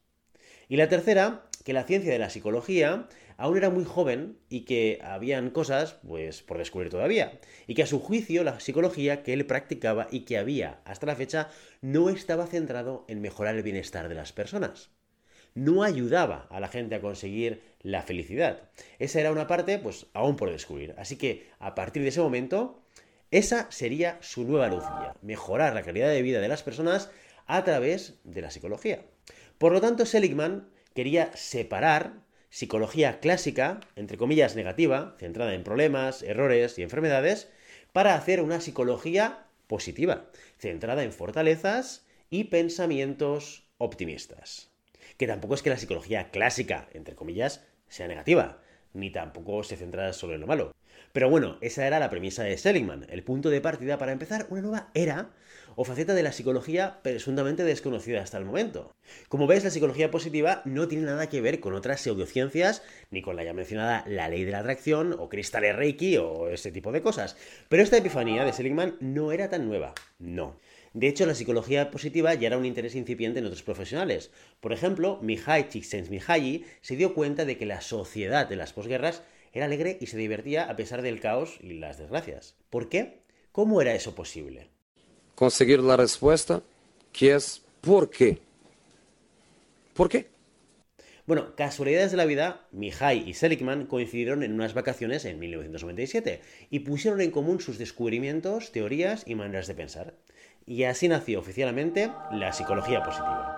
Y 0.69 0.77
la 0.77 0.89
tercera, 0.89 1.45
que 1.65 1.73
la 1.73 1.83
ciencia 1.83 2.11
de 2.11 2.19
la 2.19 2.29
psicología 2.29 3.07
aún 3.37 3.57
era 3.57 3.69
muy 3.69 3.83
joven 3.83 4.37
y 4.49 4.61
que 4.61 4.99
habían 5.03 5.49
cosas, 5.49 5.95
pues, 6.07 6.41
por 6.43 6.59
descubrir 6.59 6.89
todavía. 6.89 7.39
Y 7.67 7.73
que 7.73 7.83
a 7.83 7.87
su 7.87 7.99
juicio 7.99 8.43
la 8.43 8.59
psicología 8.59 9.23
que 9.23 9.33
él 9.33 9.45
practicaba 9.45 10.07
y 10.11 10.21
que 10.21 10.37
había 10.37 10.79
hasta 10.85 11.07
la 11.07 11.15
fecha 11.15 11.49
no 11.81 12.09
estaba 12.09 12.47
centrado 12.47 13.05
en 13.07 13.21
mejorar 13.21 13.55
el 13.55 13.63
bienestar 13.63 14.07
de 14.07 14.15
las 14.15 14.33
personas. 14.33 14.91
No 15.55 15.83
ayudaba 15.83 16.47
a 16.49 16.59
la 16.59 16.67
gente 16.67 16.95
a 16.95 17.01
conseguir 17.01 17.61
la 17.81 18.01
felicidad. 18.01 18.69
Esa 18.97 19.19
era 19.19 19.31
una 19.31 19.47
parte, 19.47 19.77
pues, 19.77 20.07
aún 20.13 20.35
por 20.35 20.51
descubrir. 20.51 20.95
Así 20.97 21.17
que, 21.17 21.47
a 21.59 21.75
partir 21.75 22.01
de 22.01 22.09
ese 22.09 22.21
momento, 22.21 22.82
esa 23.33 23.65
sería 23.71 24.19
su 24.21 24.43
nueva 24.43 24.67
luz 24.67 24.83
mejorar 25.23 25.73
la 25.73 25.81
calidad 25.81 26.09
de 26.09 26.21
vida 26.21 26.39
de 26.39 26.47
las 26.47 26.61
personas 26.61 27.09
a 27.47 27.63
través 27.63 28.19
de 28.23 28.41
la 28.41 28.51
psicología. 28.51 29.05
Por 29.57 29.71
lo 29.71 29.81
tanto, 29.81 30.05
Seligman 30.05 30.69
quería 30.93 31.35
separar 31.35 32.13
psicología 32.51 33.19
clásica, 33.19 33.79
entre 33.95 34.17
comillas 34.17 34.55
negativa, 34.55 35.15
centrada 35.17 35.55
en 35.55 35.63
problemas, 35.63 36.21
errores 36.21 36.77
y 36.77 36.83
enfermedades, 36.83 37.49
para 37.91 38.13
hacer 38.13 38.39
una 38.39 38.61
psicología 38.61 39.47
positiva, 39.65 40.29
centrada 40.59 41.03
en 41.03 41.11
fortalezas 41.11 42.05
y 42.29 42.43
pensamientos 42.45 43.67
optimistas. 43.79 44.69
Que 45.17 45.25
tampoco 45.25 45.55
es 45.55 45.63
que 45.63 45.71
la 45.71 45.77
psicología 45.79 46.29
clásica, 46.29 46.87
entre 46.93 47.15
comillas, 47.15 47.65
sea 47.87 48.07
negativa, 48.07 48.61
ni 48.93 49.09
tampoco 49.09 49.63
se 49.63 49.75
centra 49.75 50.13
solo 50.13 50.35
en 50.35 50.41
lo 50.41 50.47
malo. 50.47 50.71
Pero 51.13 51.29
bueno, 51.29 51.59
esa 51.61 51.85
era 51.85 51.99
la 51.99 52.09
premisa 52.09 52.41
de 52.41 52.57
Seligman, 52.57 53.05
el 53.07 53.21
punto 53.21 53.51
de 53.51 53.61
partida 53.61 53.99
para 53.99 54.11
empezar 54.11 54.47
una 54.49 54.61
nueva 54.61 54.89
era 54.95 55.29
o 55.75 55.85
faceta 55.85 56.15
de 56.15 56.23
la 56.23 56.31
psicología 56.31 57.01
presuntamente 57.03 57.63
desconocida 57.63 58.19
hasta 58.19 58.39
el 58.39 58.45
momento. 58.45 58.95
Como 59.29 59.45
ves, 59.45 59.63
la 59.63 59.69
psicología 59.69 60.09
positiva 60.09 60.63
no 60.65 60.87
tiene 60.87 61.05
nada 61.05 61.29
que 61.29 61.39
ver 61.39 61.59
con 61.59 61.75
otras 61.75 62.01
pseudociencias, 62.01 62.81
ni 63.11 63.21
con 63.21 63.35
la 63.35 63.43
ya 63.43 63.53
mencionada 63.53 64.03
la 64.07 64.27
ley 64.27 64.43
de 64.43 64.53
la 64.53 64.59
atracción, 64.59 65.15
o 65.19 65.29
cristales 65.29 65.75
reiki, 65.75 66.17
o 66.17 66.49
ese 66.49 66.71
tipo 66.71 66.91
de 66.91 67.03
cosas. 67.03 67.37
Pero 67.69 67.83
esta 67.83 67.97
epifanía 67.97 68.43
de 68.43 68.53
Seligman 68.53 68.95
no 68.99 69.31
era 69.31 69.51
tan 69.51 69.67
nueva, 69.67 69.93
no. 70.17 70.57
De 70.93 71.07
hecho, 71.07 71.27
la 71.27 71.35
psicología 71.35 71.91
positiva 71.91 72.33
ya 72.33 72.47
era 72.47 72.57
un 72.57 72.65
interés 72.65 72.95
incipiente 72.95 73.37
en 73.37 73.45
otros 73.45 73.61
profesionales. 73.61 74.31
Por 74.61 74.73
ejemplo, 74.73 75.19
Mihai 75.21 75.69
Csikszentmihalyi 75.69 76.65
se 76.81 76.95
dio 76.95 77.13
cuenta 77.13 77.45
de 77.45 77.57
que 77.57 77.67
la 77.67 77.81
sociedad 77.81 78.47
de 78.47 78.55
las 78.55 78.73
posguerras 78.73 79.21
era 79.53 79.65
alegre 79.65 79.97
y 80.01 80.07
se 80.07 80.17
divertía 80.17 80.69
a 80.69 80.75
pesar 80.75 81.01
del 81.01 81.19
caos 81.19 81.57
y 81.61 81.73
las 81.73 81.97
desgracias. 81.97 82.55
¿Por 82.69 82.89
qué? 82.89 83.19
¿Cómo 83.51 83.81
era 83.81 83.93
eso 83.93 84.15
posible? 84.15 84.69
Conseguir 85.35 85.79
la 85.79 85.95
respuesta, 85.95 86.63
que 87.11 87.35
es 87.35 87.61
¿por 87.81 88.09
qué? 88.09 88.39
¿Por 89.93 90.09
qué? 90.09 90.33
Bueno, 91.25 91.55
casualidades 91.55 92.11
de 92.11 92.17
la 92.17 92.25
vida, 92.25 92.67
Mihai 92.71 93.29
y 93.29 93.33
Seligman 93.33 93.85
coincidieron 93.85 94.43
en 94.43 94.53
unas 94.53 94.73
vacaciones 94.73 95.23
en 95.23 95.39
1997 95.39 96.41
y 96.69 96.79
pusieron 96.79 97.21
en 97.21 97.31
común 97.31 97.61
sus 97.61 97.77
descubrimientos, 97.77 98.73
teorías 98.73 99.23
y 99.25 99.35
maneras 99.35 99.67
de 99.67 99.75
pensar. 99.75 100.15
Y 100.65 100.83
así 100.83 101.07
nació 101.07 101.39
oficialmente 101.39 102.11
la 102.31 102.51
psicología 102.51 103.03
positiva. 103.03 103.52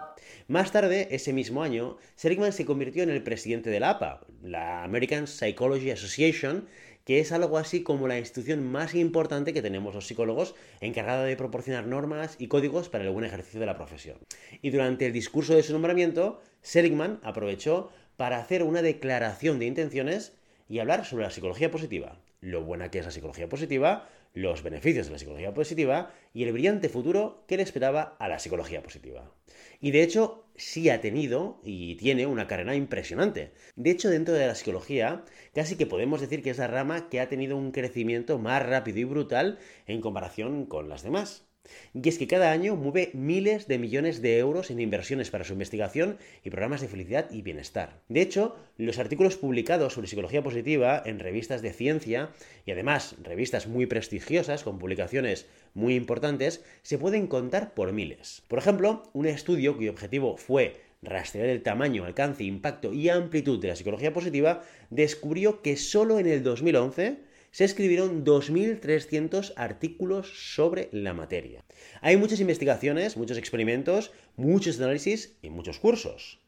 Más 0.48 0.72
tarde, 0.72 1.08
ese 1.10 1.34
mismo 1.34 1.64
año, 1.64 1.98
Seligman 2.16 2.54
se 2.54 2.66
convirtió 2.66 3.02
en 3.02 3.10
el 3.10 3.24
presidente 3.24 3.72
de 3.72 3.80
la 3.80 3.90
APA, 3.90 4.22
la 4.44 4.84
American 4.84 5.26
Psychology 5.26 5.90
Association, 5.90 6.68
que 7.04 7.20
es 7.20 7.32
algo 7.32 7.58
así 7.58 7.82
como 7.82 8.08
la 8.08 8.20
institución 8.20 8.64
más 8.72 8.94
importante 8.94 9.54
que 9.54 9.64
tenemos 9.64 9.96
los 9.96 10.06
psicólogos, 10.06 10.54
encargada 10.82 11.24
de 11.24 11.36
proporcionar 11.36 11.88
normas 11.88 12.36
y 12.38 12.48
códigos 12.48 12.90
para 12.90 13.04
el 13.06 13.10
buen 13.10 13.26
ejercicio 13.26 13.60
de 13.60 13.66
la 13.66 13.76
profesión. 13.76 14.18
Y 14.62 14.70
durante 14.70 15.08
el 15.08 15.14
discurso 15.14 15.56
de 15.56 15.64
su 15.64 15.74
nombramiento, 15.74 16.40
Seligman 16.62 17.20
aprovechó 17.24 17.90
para 18.16 18.38
hacer 18.38 18.62
una 18.62 18.84
declaración 18.84 19.58
de 19.58 19.66
intenciones 19.66 20.34
y 20.70 20.78
hablar 20.78 21.06
sobre 21.06 21.24
la 21.24 21.32
psicología 21.32 21.72
positiva, 21.72 22.20
lo 22.40 22.62
buena 22.64 22.92
que 22.92 23.00
es 23.00 23.06
la 23.06 23.12
psicología 23.12 23.50
positiva, 23.50 24.08
los 24.36 24.62
beneficios 24.62 25.08
de 25.08 25.14
la 25.14 25.18
psicología 25.18 25.54
positiva 25.54 26.14
y 26.34 26.44
el 26.44 26.52
brillante 26.52 26.90
futuro 26.90 27.44
que 27.48 27.58
le 27.58 27.64
esperaba 27.64 28.16
a 28.20 28.28
la 28.28 28.38
psicología 28.38 28.84
positiva. 28.84 29.34
Y 29.80 29.92
de 29.92 30.04
hecho, 30.04 30.46
sí 30.56 30.90
ha 30.90 31.02
tenido 31.02 31.62
y 31.64 31.96
tiene 31.96 32.28
una 32.28 32.46
carrera 32.46 32.76
impresionante. 32.76 33.54
De 33.76 33.92
hecho, 33.92 34.10
dentro 34.10 34.34
de 34.34 34.46
la 34.46 34.56
psicología, 34.56 35.24
casi 35.54 35.78
que 35.78 35.88
podemos 35.88 36.22
decir 36.22 36.44
que 36.44 36.50
es 36.50 36.58
la 36.58 36.68
rama 36.68 37.10
que 37.10 37.22
ha 37.22 37.30
tenido 37.30 37.56
un 37.58 37.72
crecimiento 37.72 38.38
más 38.38 38.64
rápido 38.64 39.00
y 39.00 39.06
brutal 39.06 39.58
en 39.88 40.02
comparación 40.02 40.66
con 40.66 40.90
las 40.90 41.02
demás. 41.02 41.48
Y 41.94 42.08
es 42.08 42.18
que 42.18 42.28
cada 42.28 42.52
año 42.52 42.76
mueve 42.76 43.12
miles 43.14 43.68
de 43.68 43.78
millones 43.78 44.22
de 44.22 44.38
euros 44.38 44.72
en 44.72 44.80
inversiones 44.80 45.32
para 45.32 45.44
su 45.44 45.54
investigación 45.54 46.18
y 46.44 46.50
programas 46.50 46.82
de 46.82 46.88
felicidad 46.88 47.30
y 47.32 47.42
bienestar. 47.42 48.02
De 48.10 48.22
hecho, 48.22 48.56
los 48.78 49.00
artículos 49.00 49.38
publicados 49.38 49.94
sobre 49.94 50.08
psicología 50.08 50.44
positiva 50.44 51.02
en 51.06 51.20
revistas 51.20 51.62
de 51.62 51.74
ciencia 51.74 52.30
y 52.66 52.72
además 52.72 53.16
revistas 53.24 53.68
muy 53.68 53.86
prestigiosas 53.86 54.64
con 54.64 54.80
publicaciones 54.80 55.48
muy 55.74 55.96
importantes 55.96 56.64
se 56.82 56.98
pueden 56.98 57.28
contar 57.28 57.74
por 57.74 57.94
miles. 57.94 58.44
Por 58.48 58.60
ejemplo, 58.60 59.04
un 59.14 59.26
estudio 59.26 59.76
cuyo 59.76 59.92
objetivo 59.92 60.38
fue 60.38 60.86
rastrear 61.06 61.50
el 61.50 61.62
tamaño, 61.62 62.06
alcance, 62.06 62.44
impacto 62.44 62.92
y 62.94 63.10
amplitud 63.10 63.60
de 63.60 63.70
la 63.70 63.76
psicología 63.76 64.14
positiva, 64.14 64.64
descubrió 64.90 65.62
que 65.62 65.78
solo 65.78 66.20
en 66.20 66.28
el 66.28 66.44
2011 66.44 67.18
se 67.56 67.64
escribieron 67.64 68.26
2.300 68.26 69.54
artículos 69.56 70.54
sobre 70.54 70.90
la 70.92 71.14
materia. 71.14 71.64
Hay 72.02 72.18
muchas 72.18 72.42
investigaciones, 72.42 73.16
muchos 73.16 73.38
experimentos, 73.38 74.12
muchos 74.36 74.78
análisis 74.82 75.38
y 75.42 75.50
muchos 75.50 75.80
cursos. 75.80 76.42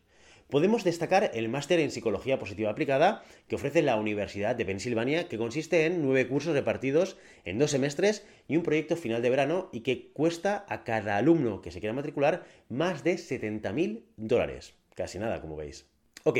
Podemos 0.49 0.83
destacar 0.83 1.31
el 1.33 1.47
máster 1.47 1.79
en 1.79 1.91
Psicología 1.91 2.39
Positiva 2.39 2.71
Aplicada 2.71 3.23
que 3.47 3.55
ofrece 3.55 3.83
la 3.83 3.95
Universidad 3.95 4.57
de 4.57 4.65
Pensilvania, 4.65 5.29
que 5.29 5.37
consiste 5.37 5.85
en 5.85 6.01
nueve 6.01 6.27
cursos 6.27 6.53
repartidos 6.53 7.15
en 7.45 7.57
dos 7.57 7.71
semestres 7.71 8.25
y 8.49 8.57
un 8.57 8.63
proyecto 8.63 8.97
final 8.97 9.21
de 9.21 9.29
verano 9.29 9.69
y 9.71 9.83
que 9.83 10.09
cuesta 10.11 10.65
a 10.67 10.83
cada 10.83 11.15
alumno 11.15 11.61
que 11.61 11.71
se 11.71 11.79
quiera 11.79 11.93
matricular 11.93 12.43
más 12.67 13.05
de 13.05 13.13
70.000 13.15 14.01
dólares. 14.17 14.73
Casi 14.93 15.19
nada, 15.19 15.39
como 15.39 15.55
veis. 15.55 15.85
Ok, 16.25 16.37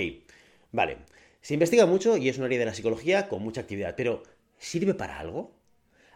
vale. 0.73 0.97
Se 1.39 1.53
investiga 1.53 1.85
mucho 1.85 2.17
y 2.17 2.27
es 2.27 2.37
un 2.37 2.43
área 2.43 2.59
de 2.59 2.65
la 2.65 2.73
psicología 2.73 3.29
con 3.29 3.41
mucha 3.41 3.61
actividad, 3.61 3.95
pero 3.95 4.23
¿Sirve 4.57 4.93
para 4.93 5.19
algo? 5.19 5.51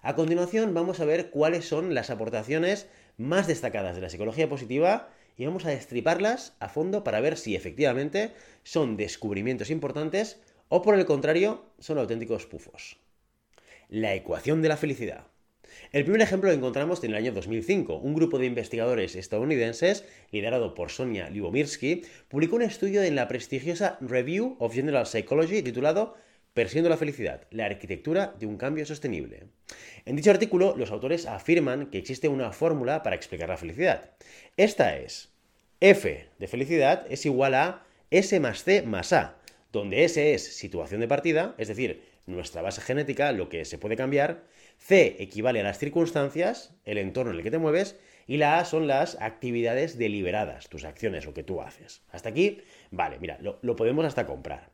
A 0.01 0.15
continuación 0.15 0.73
vamos 0.73 0.99
a 0.99 1.05
ver 1.05 1.29
cuáles 1.29 1.65
son 1.65 1.93
las 1.93 2.09
aportaciones 2.09 2.87
más 3.17 3.47
destacadas 3.47 3.95
de 3.95 4.01
la 4.01 4.09
psicología 4.09 4.49
positiva 4.49 5.09
y 5.37 5.45
vamos 5.45 5.65
a 5.65 5.69
destriparlas 5.69 6.55
a 6.59 6.69
fondo 6.69 7.03
para 7.03 7.21
ver 7.21 7.37
si 7.37 7.55
efectivamente 7.55 8.31
son 8.63 8.97
descubrimientos 8.97 9.69
importantes 9.69 10.39
o 10.69 10.81
por 10.81 10.95
el 10.95 11.05
contrario 11.05 11.65
son 11.79 11.99
auténticos 11.99 12.47
pufos. 12.47 12.97
La 13.89 14.15
ecuación 14.15 14.61
de 14.61 14.69
la 14.69 14.77
felicidad. 14.77 15.27
El 15.91 16.03
primer 16.03 16.21
ejemplo 16.21 16.49
lo 16.49 16.55
encontramos 16.55 17.03
en 17.03 17.11
el 17.11 17.17
año 17.17 17.31
2005. 17.31 17.97
Un 17.97 18.15
grupo 18.15 18.39
de 18.39 18.45
investigadores 18.45 19.15
estadounidenses, 19.15 20.05
liderado 20.31 20.73
por 20.73 20.89
Sonia 20.89 21.29
Libomirsky, 21.29 22.03
publicó 22.27 22.55
un 22.55 22.63
estudio 22.63 23.03
en 23.03 23.15
la 23.15 23.27
prestigiosa 23.27 23.97
Review 24.01 24.55
of 24.59 24.73
General 24.73 25.05
Psychology 25.05 25.61
titulado 25.61 26.15
Persiguiendo 26.53 26.89
la 26.89 26.97
felicidad, 26.97 27.47
la 27.49 27.65
arquitectura 27.65 28.35
de 28.37 28.45
un 28.45 28.57
cambio 28.57 28.85
sostenible. 28.85 29.43
En 30.03 30.17
dicho 30.17 30.31
artículo, 30.31 30.75
los 30.75 30.91
autores 30.91 31.25
afirman 31.25 31.85
que 31.85 31.97
existe 31.97 32.27
una 32.27 32.51
fórmula 32.51 33.03
para 33.03 33.15
explicar 33.15 33.47
la 33.47 33.55
felicidad. 33.55 34.11
Esta 34.57 34.97
es 34.97 35.31
F 35.79 36.27
de 36.37 36.47
felicidad 36.47 37.05
es 37.09 37.25
igual 37.25 37.55
a 37.55 37.85
S 38.09 38.37
más 38.41 38.65
C 38.65 38.81
más 38.81 39.13
A, 39.13 39.37
donde 39.71 40.03
S 40.03 40.33
es 40.33 40.57
situación 40.57 40.99
de 40.99 41.07
partida, 41.07 41.55
es 41.57 41.69
decir, 41.69 42.03
nuestra 42.25 42.61
base 42.61 42.81
genética, 42.81 43.31
lo 43.31 43.47
que 43.47 43.63
se 43.63 43.77
puede 43.77 43.95
cambiar, 43.95 44.43
C 44.77 45.15
equivale 45.19 45.61
a 45.61 45.63
las 45.63 45.79
circunstancias, 45.79 46.75
el 46.83 46.97
entorno 46.97 47.31
en 47.31 47.37
el 47.37 47.43
que 47.43 47.51
te 47.51 47.59
mueves, 47.59 47.97
y 48.27 48.37
la 48.37 48.59
A 48.59 48.65
son 48.65 48.87
las 48.87 49.15
actividades 49.21 49.97
deliberadas, 49.97 50.67
tus 50.67 50.83
acciones, 50.83 51.25
lo 51.25 51.33
que 51.33 51.43
tú 51.43 51.61
haces. 51.61 52.01
Hasta 52.11 52.27
aquí, 52.27 52.61
vale, 52.91 53.19
mira, 53.19 53.37
lo, 53.39 53.59
lo 53.61 53.77
podemos 53.77 54.05
hasta 54.05 54.25
comprar. 54.25 54.69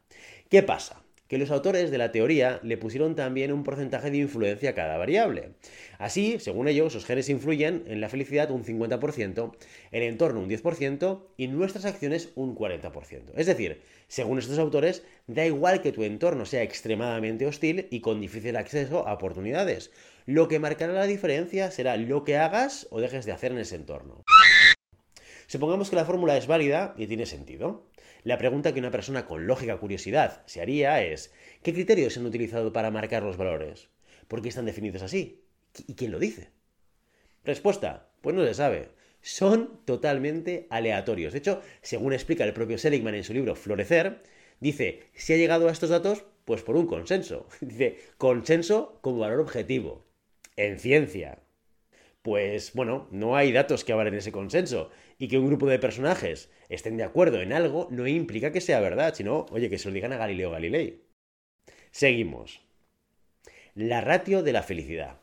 ¿Qué 0.49 0.63
pasa? 0.63 1.03
Que 1.27 1.37
los 1.37 1.51
autores 1.51 1.91
de 1.91 1.97
la 1.97 2.11
teoría 2.11 2.59
le 2.63 2.77
pusieron 2.77 3.15
también 3.15 3.51
un 3.51 3.63
porcentaje 3.63 4.11
de 4.11 4.17
influencia 4.17 4.71
a 4.71 4.75
cada 4.75 4.97
variable. 4.97 5.51
Así, 5.97 6.37
según 6.39 6.67
ellos, 6.67 6.93
los 6.93 7.05
genes 7.05 7.29
influyen 7.29 7.83
en 7.87 8.01
la 8.01 8.09
felicidad 8.09 8.51
un 8.51 8.63
50%, 8.63 9.55
el 9.91 10.03
entorno 10.03 10.39
un 10.39 10.49
10% 10.49 11.21
y 11.37 11.47
nuestras 11.47 11.85
acciones 11.85 12.29
un 12.35 12.55
40%. 12.55 13.33
Es 13.35 13.45
decir, 13.45 13.81
según 14.07 14.39
estos 14.39 14.57
autores, 14.59 15.03
da 15.27 15.45
igual 15.45 15.81
que 15.81 15.91
tu 15.91 16.03
entorno 16.03 16.45
sea 16.45 16.63
extremadamente 16.63 17.45
hostil 17.45 17.87
y 17.89 18.01
con 18.01 18.21
difícil 18.21 18.55
acceso 18.55 19.07
a 19.07 19.13
oportunidades. 19.13 19.91
Lo 20.25 20.47
que 20.47 20.59
marcará 20.59 20.93
la 20.93 21.07
diferencia 21.07 21.71
será 21.71 21.97
lo 21.97 22.23
que 22.23 22.37
hagas 22.37 22.87
o 22.89 23.01
dejes 23.01 23.25
de 23.25 23.31
hacer 23.31 23.51
en 23.51 23.59
ese 23.59 23.75
entorno. 23.75 24.23
Supongamos 25.47 25.89
que 25.89 25.95
la 25.95 26.05
fórmula 26.05 26.35
es 26.35 26.45
válida 26.45 26.93
y 26.97 27.07
tiene 27.07 27.25
sentido. 27.25 27.87
La 28.27 28.37
pregunta 28.37 28.73
que 28.73 28.81
una 28.81 28.91
persona 28.91 29.25
con 29.25 29.47
lógica 29.47 29.77
curiosidad 29.77 30.43
se 30.47 30.59
haría 30.59 31.01
es, 31.01 31.33
¿qué 31.63 31.71
criterios 31.71 32.11
se 32.11 32.19
han 32.19 32.25
utilizado 32.25 32.73
para 32.73 32.91
marcar 32.91 33.23
los 33.23 33.37
valores? 33.37 33.87
¿Por 34.27 34.41
qué 34.41 34.49
están 34.49 34.65
definidos 34.65 35.01
así? 35.01 35.45
¿Y 35.87 35.93
quién 35.93 36.11
lo 36.11 36.19
dice? 36.19 36.49
Respuesta, 37.45 38.09
pues 38.19 38.35
no 38.35 38.43
se 38.43 38.53
sabe. 38.53 38.89
Son 39.21 39.79
totalmente 39.85 40.67
aleatorios. 40.69 41.31
De 41.31 41.39
hecho, 41.39 41.61
según 41.81 42.11
explica 42.11 42.43
el 42.43 42.51
propio 42.51 42.77
Seligman 42.77 43.15
en 43.15 43.23
su 43.23 43.33
libro 43.33 43.55
Florecer, 43.55 44.21
dice, 44.59 45.03
si 45.13 45.31
ha 45.31 45.37
llegado 45.37 45.69
a 45.69 45.71
estos 45.71 45.89
datos, 45.89 46.25
pues 46.43 46.63
por 46.63 46.75
un 46.75 46.87
consenso. 46.87 47.47
Dice, 47.61 47.97
consenso 48.17 48.99
como 48.99 49.19
valor 49.19 49.39
objetivo. 49.39 50.05
En 50.57 50.79
ciencia, 50.79 51.39
pues 52.27 52.73
bueno, 52.73 53.07
no 53.09 53.37
hay 53.37 53.53
datos 53.53 53.85
que 53.85 53.93
avalen 53.93 54.15
ese 54.15 54.33
consenso. 54.33 54.89
Y 55.17 55.27
que 55.27 55.37
un 55.37 55.47
grupo 55.47 55.67
de 55.67 55.79
personajes 55.79 56.51
estén 56.69 56.97
de 56.97 57.03
acuerdo 57.03 57.41
en 57.41 57.53
algo 57.53 57.87
no 57.91 58.07
implica 58.07 58.51
que 58.51 58.61
sea 58.61 58.79
verdad, 58.79 59.15
sino, 59.15 59.45
oye, 59.51 59.69
que 59.69 59.79
se 59.79 59.87
lo 59.87 59.93
digan 59.93 60.13
a 60.13 60.17
Galileo 60.17 60.51
Galilei. 60.51 61.01
Seguimos. 61.91 62.61
La 63.73 64.01
ratio 64.01 64.43
de 64.43 64.53
la 64.53 64.63
felicidad. 64.63 65.19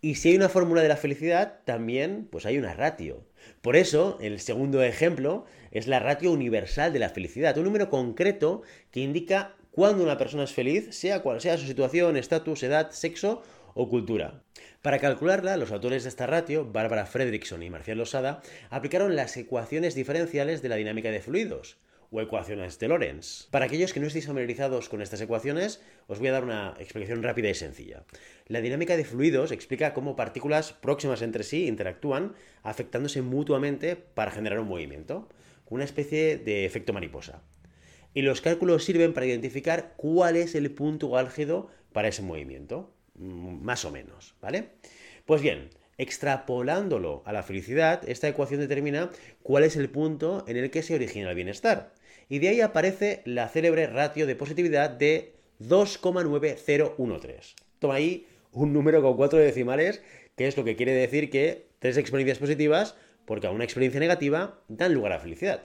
Y 0.00 0.14
si 0.14 0.28
hay 0.28 0.36
una 0.36 0.48
fórmula 0.48 0.82
de 0.82 0.88
la 0.88 0.96
felicidad, 0.96 1.60
también 1.64 2.28
pues 2.30 2.46
hay 2.46 2.58
una 2.58 2.74
ratio. 2.74 3.26
Por 3.60 3.76
eso, 3.76 4.18
el 4.20 4.40
segundo 4.40 4.82
ejemplo 4.82 5.46
es 5.70 5.86
la 5.86 5.98
ratio 5.98 6.32
universal 6.32 6.92
de 6.92 6.98
la 6.98 7.08
felicidad, 7.08 7.58
un 7.58 7.64
número 7.64 7.90
concreto 7.90 8.62
que 8.90 9.00
indica 9.00 9.56
cuándo 9.70 10.04
una 10.04 10.16
persona 10.16 10.44
es 10.44 10.52
feliz, 10.52 10.94
sea 10.94 11.22
cual 11.22 11.40
sea 11.40 11.58
su 11.58 11.66
situación, 11.66 12.16
estatus, 12.16 12.62
edad, 12.62 12.90
sexo 12.92 13.42
o 13.76 13.90
cultura. 13.90 14.42
Para 14.80 14.98
calcularla, 14.98 15.58
los 15.58 15.70
autores 15.70 16.02
de 16.02 16.08
esta 16.08 16.26
ratio, 16.26 16.64
Bárbara 16.64 17.04
Fredrickson 17.04 17.62
y 17.62 17.68
Marcial 17.68 17.98
Losada, 17.98 18.40
aplicaron 18.70 19.14
las 19.14 19.36
ecuaciones 19.36 19.94
diferenciales 19.94 20.62
de 20.62 20.70
la 20.70 20.76
dinámica 20.76 21.10
de 21.10 21.20
fluidos, 21.20 21.76
o 22.10 22.20
ecuaciones 22.22 22.78
de 22.78 22.88
Lorentz. 22.88 23.48
Para 23.50 23.66
aquellos 23.66 23.92
que 23.92 24.00
no 24.00 24.06
estéis 24.06 24.26
familiarizados 24.26 24.88
con 24.88 25.02
estas 25.02 25.20
ecuaciones, 25.20 25.82
os 26.06 26.18
voy 26.18 26.28
a 26.28 26.32
dar 26.32 26.44
una 26.44 26.74
explicación 26.78 27.22
rápida 27.22 27.50
y 27.50 27.54
sencilla. 27.54 28.04
La 28.46 28.62
dinámica 28.62 28.96
de 28.96 29.04
fluidos 29.04 29.52
explica 29.52 29.92
cómo 29.92 30.16
partículas 30.16 30.72
próximas 30.72 31.20
entre 31.20 31.44
sí 31.44 31.66
interactúan, 31.66 32.34
afectándose 32.62 33.20
mutuamente 33.20 33.96
para 33.96 34.30
generar 34.30 34.60
un 34.60 34.68
movimiento, 34.68 35.28
una 35.68 35.84
especie 35.84 36.38
de 36.38 36.64
efecto 36.64 36.94
mariposa. 36.94 37.42
Y 38.14 38.22
los 38.22 38.40
cálculos 38.40 38.84
sirven 38.84 39.12
para 39.12 39.26
identificar 39.26 39.92
cuál 39.98 40.36
es 40.36 40.54
el 40.54 40.70
punto 40.70 41.18
álgido 41.18 41.68
para 41.92 42.08
ese 42.08 42.22
movimiento. 42.22 42.95
Mm, 43.18 43.62
más 43.64 43.84
o 43.84 43.90
menos, 43.90 44.34
¿vale? 44.40 44.68
Pues 45.24 45.42
bien, 45.42 45.70
extrapolándolo 45.98 47.22
a 47.24 47.32
la 47.32 47.42
felicidad, 47.42 48.06
esta 48.08 48.28
ecuación 48.28 48.60
determina 48.60 49.10
cuál 49.42 49.64
es 49.64 49.76
el 49.76 49.88
punto 49.88 50.44
en 50.46 50.56
el 50.56 50.70
que 50.70 50.82
se 50.82 50.94
origina 50.94 51.30
el 51.30 51.36
bienestar. 51.36 51.92
Y 52.28 52.38
de 52.40 52.48
ahí 52.48 52.60
aparece 52.60 53.22
la 53.24 53.48
célebre 53.48 53.86
ratio 53.86 54.26
de 54.26 54.36
positividad 54.36 54.90
de 54.90 55.34
2,9013. 55.60 57.54
Toma 57.78 57.94
ahí 57.94 58.26
un 58.52 58.72
número 58.72 59.02
con 59.02 59.16
cuatro 59.16 59.38
decimales, 59.38 60.02
que 60.36 60.46
es 60.46 60.56
lo 60.56 60.64
que 60.64 60.76
quiere 60.76 60.92
decir 60.92 61.30
que 61.30 61.66
tres 61.78 61.96
experiencias 61.96 62.38
positivas, 62.38 62.96
porque 63.24 63.46
a 63.46 63.50
una 63.50 63.64
experiencia 63.64 64.00
negativa, 64.00 64.60
dan 64.68 64.92
lugar 64.94 65.12
a 65.12 65.18
felicidad. 65.18 65.62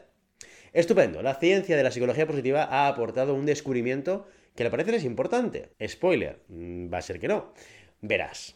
Estupendo, 0.73 1.21
la 1.21 1.35
ciencia 1.35 1.75
de 1.75 1.83
la 1.83 1.91
psicología 1.91 2.25
positiva 2.25 2.63
ha 2.63 2.87
aportado 2.87 3.33
un 3.33 3.45
descubrimiento 3.45 4.27
que 4.55 4.63
le 4.63 4.69
parece 4.69 4.95
es 4.95 5.03
importante. 5.03 5.69
Spoiler, 5.87 6.41
mm, 6.47 6.93
va 6.93 6.97
a 6.99 7.01
ser 7.01 7.19
que 7.19 7.27
no. 7.27 7.53
Verás. 8.01 8.55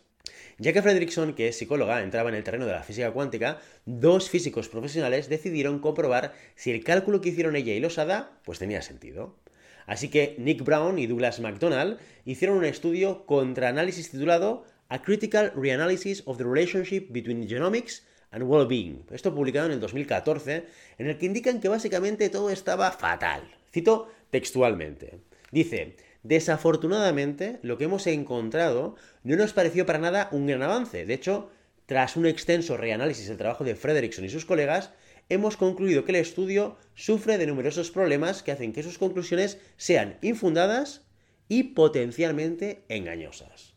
Ya 0.57 0.73
que 0.73 0.81
Fredrickson, 0.81 1.33
que 1.33 1.49
es 1.49 1.57
psicóloga, 1.57 2.01
entraba 2.01 2.29
en 2.29 2.35
el 2.35 2.43
terreno 2.43 2.65
de 2.65 2.71
la 2.71 2.83
física 2.83 3.11
cuántica, 3.11 3.59
dos 3.85 4.29
físicos 4.29 4.69
profesionales 4.69 5.29
decidieron 5.29 5.79
comprobar 5.79 6.33
si 6.55 6.71
el 6.71 6.83
cálculo 6.83 7.21
que 7.21 7.29
hicieron 7.29 7.55
ella 7.55 7.73
y 7.73 7.79
Losada 7.79 8.39
pues 8.43 8.59
tenía 8.59 8.81
sentido. 8.81 9.37
Así 9.85 10.09
que 10.09 10.35
Nick 10.39 10.63
Brown 10.63 10.97
y 10.97 11.07
Douglas 11.07 11.39
McDonald 11.39 11.99
hicieron 12.23 12.57
un 12.57 12.65
estudio 12.65 13.25
contra 13.25 13.69
análisis 13.69 14.09
titulado 14.09 14.63
A 14.89 15.01
Critical 15.01 15.51
Reanalysis 15.55 16.23
of 16.25 16.37
the 16.37 16.43
Relationship 16.43 17.07
Between 17.09 17.47
Genomics 17.47 18.05
and 18.31 18.43
Well-Being. 18.43 19.05
Esto 19.11 19.35
publicado 19.35 19.67
en 19.67 19.73
el 19.73 19.79
2014, 19.79 20.65
en 20.97 21.07
el 21.07 21.17
que 21.17 21.25
indican 21.25 21.59
que 21.59 21.69
básicamente 21.69 22.29
todo 22.29 22.49
estaba 22.49 22.91
fatal. 22.91 23.43
Cito 23.71 24.09
textualmente. 24.31 25.19
Dice, 25.55 25.95
desafortunadamente 26.23 27.59
lo 27.61 27.77
que 27.77 27.85
hemos 27.85 28.07
encontrado 28.07 28.97
no 29.23 29.37
nos 29.37 29.53
pareció 29.53 29.85
para 29.85 29.99
nada 29.99 30.27
un 30.33 30.47
gran 30.47 30.61
avance. 30.61 31.05
De 31.05 31.13
hecho, 31.13 31.49
tras 31.85 32.17
un 32.17 32.25
extenso 32.25 32.75
reanálisis 32.75 33.29
del 33.29 33.37
trabajo 33.37 33.63
de 33.63 33.75
Frederickson 33.75 34.25
y 34.25 34.29
sus 34.29 34.43
colegas, 34.43 34.91
hemos 35.29 35.55
concluido 35.55 36.03
que 36.03 36.11
el 36.11 36.17
estudio 36.17 36.75
sufre 36.93 37.37
de 37.37 37.47
numerosos 37.47 37.89
problemas 37.89 38.43
que 38.43 38.51
hacen 38.51 38.73
que 38.73 38.83
sus 38.83 38.97
conclusiones 38.97 39.57
sean 39.77 40.17
infundadas 40.21 41.03
y 41.47 41.63
potencialmente 41.63 42.83
engañosas. 42.89 43.75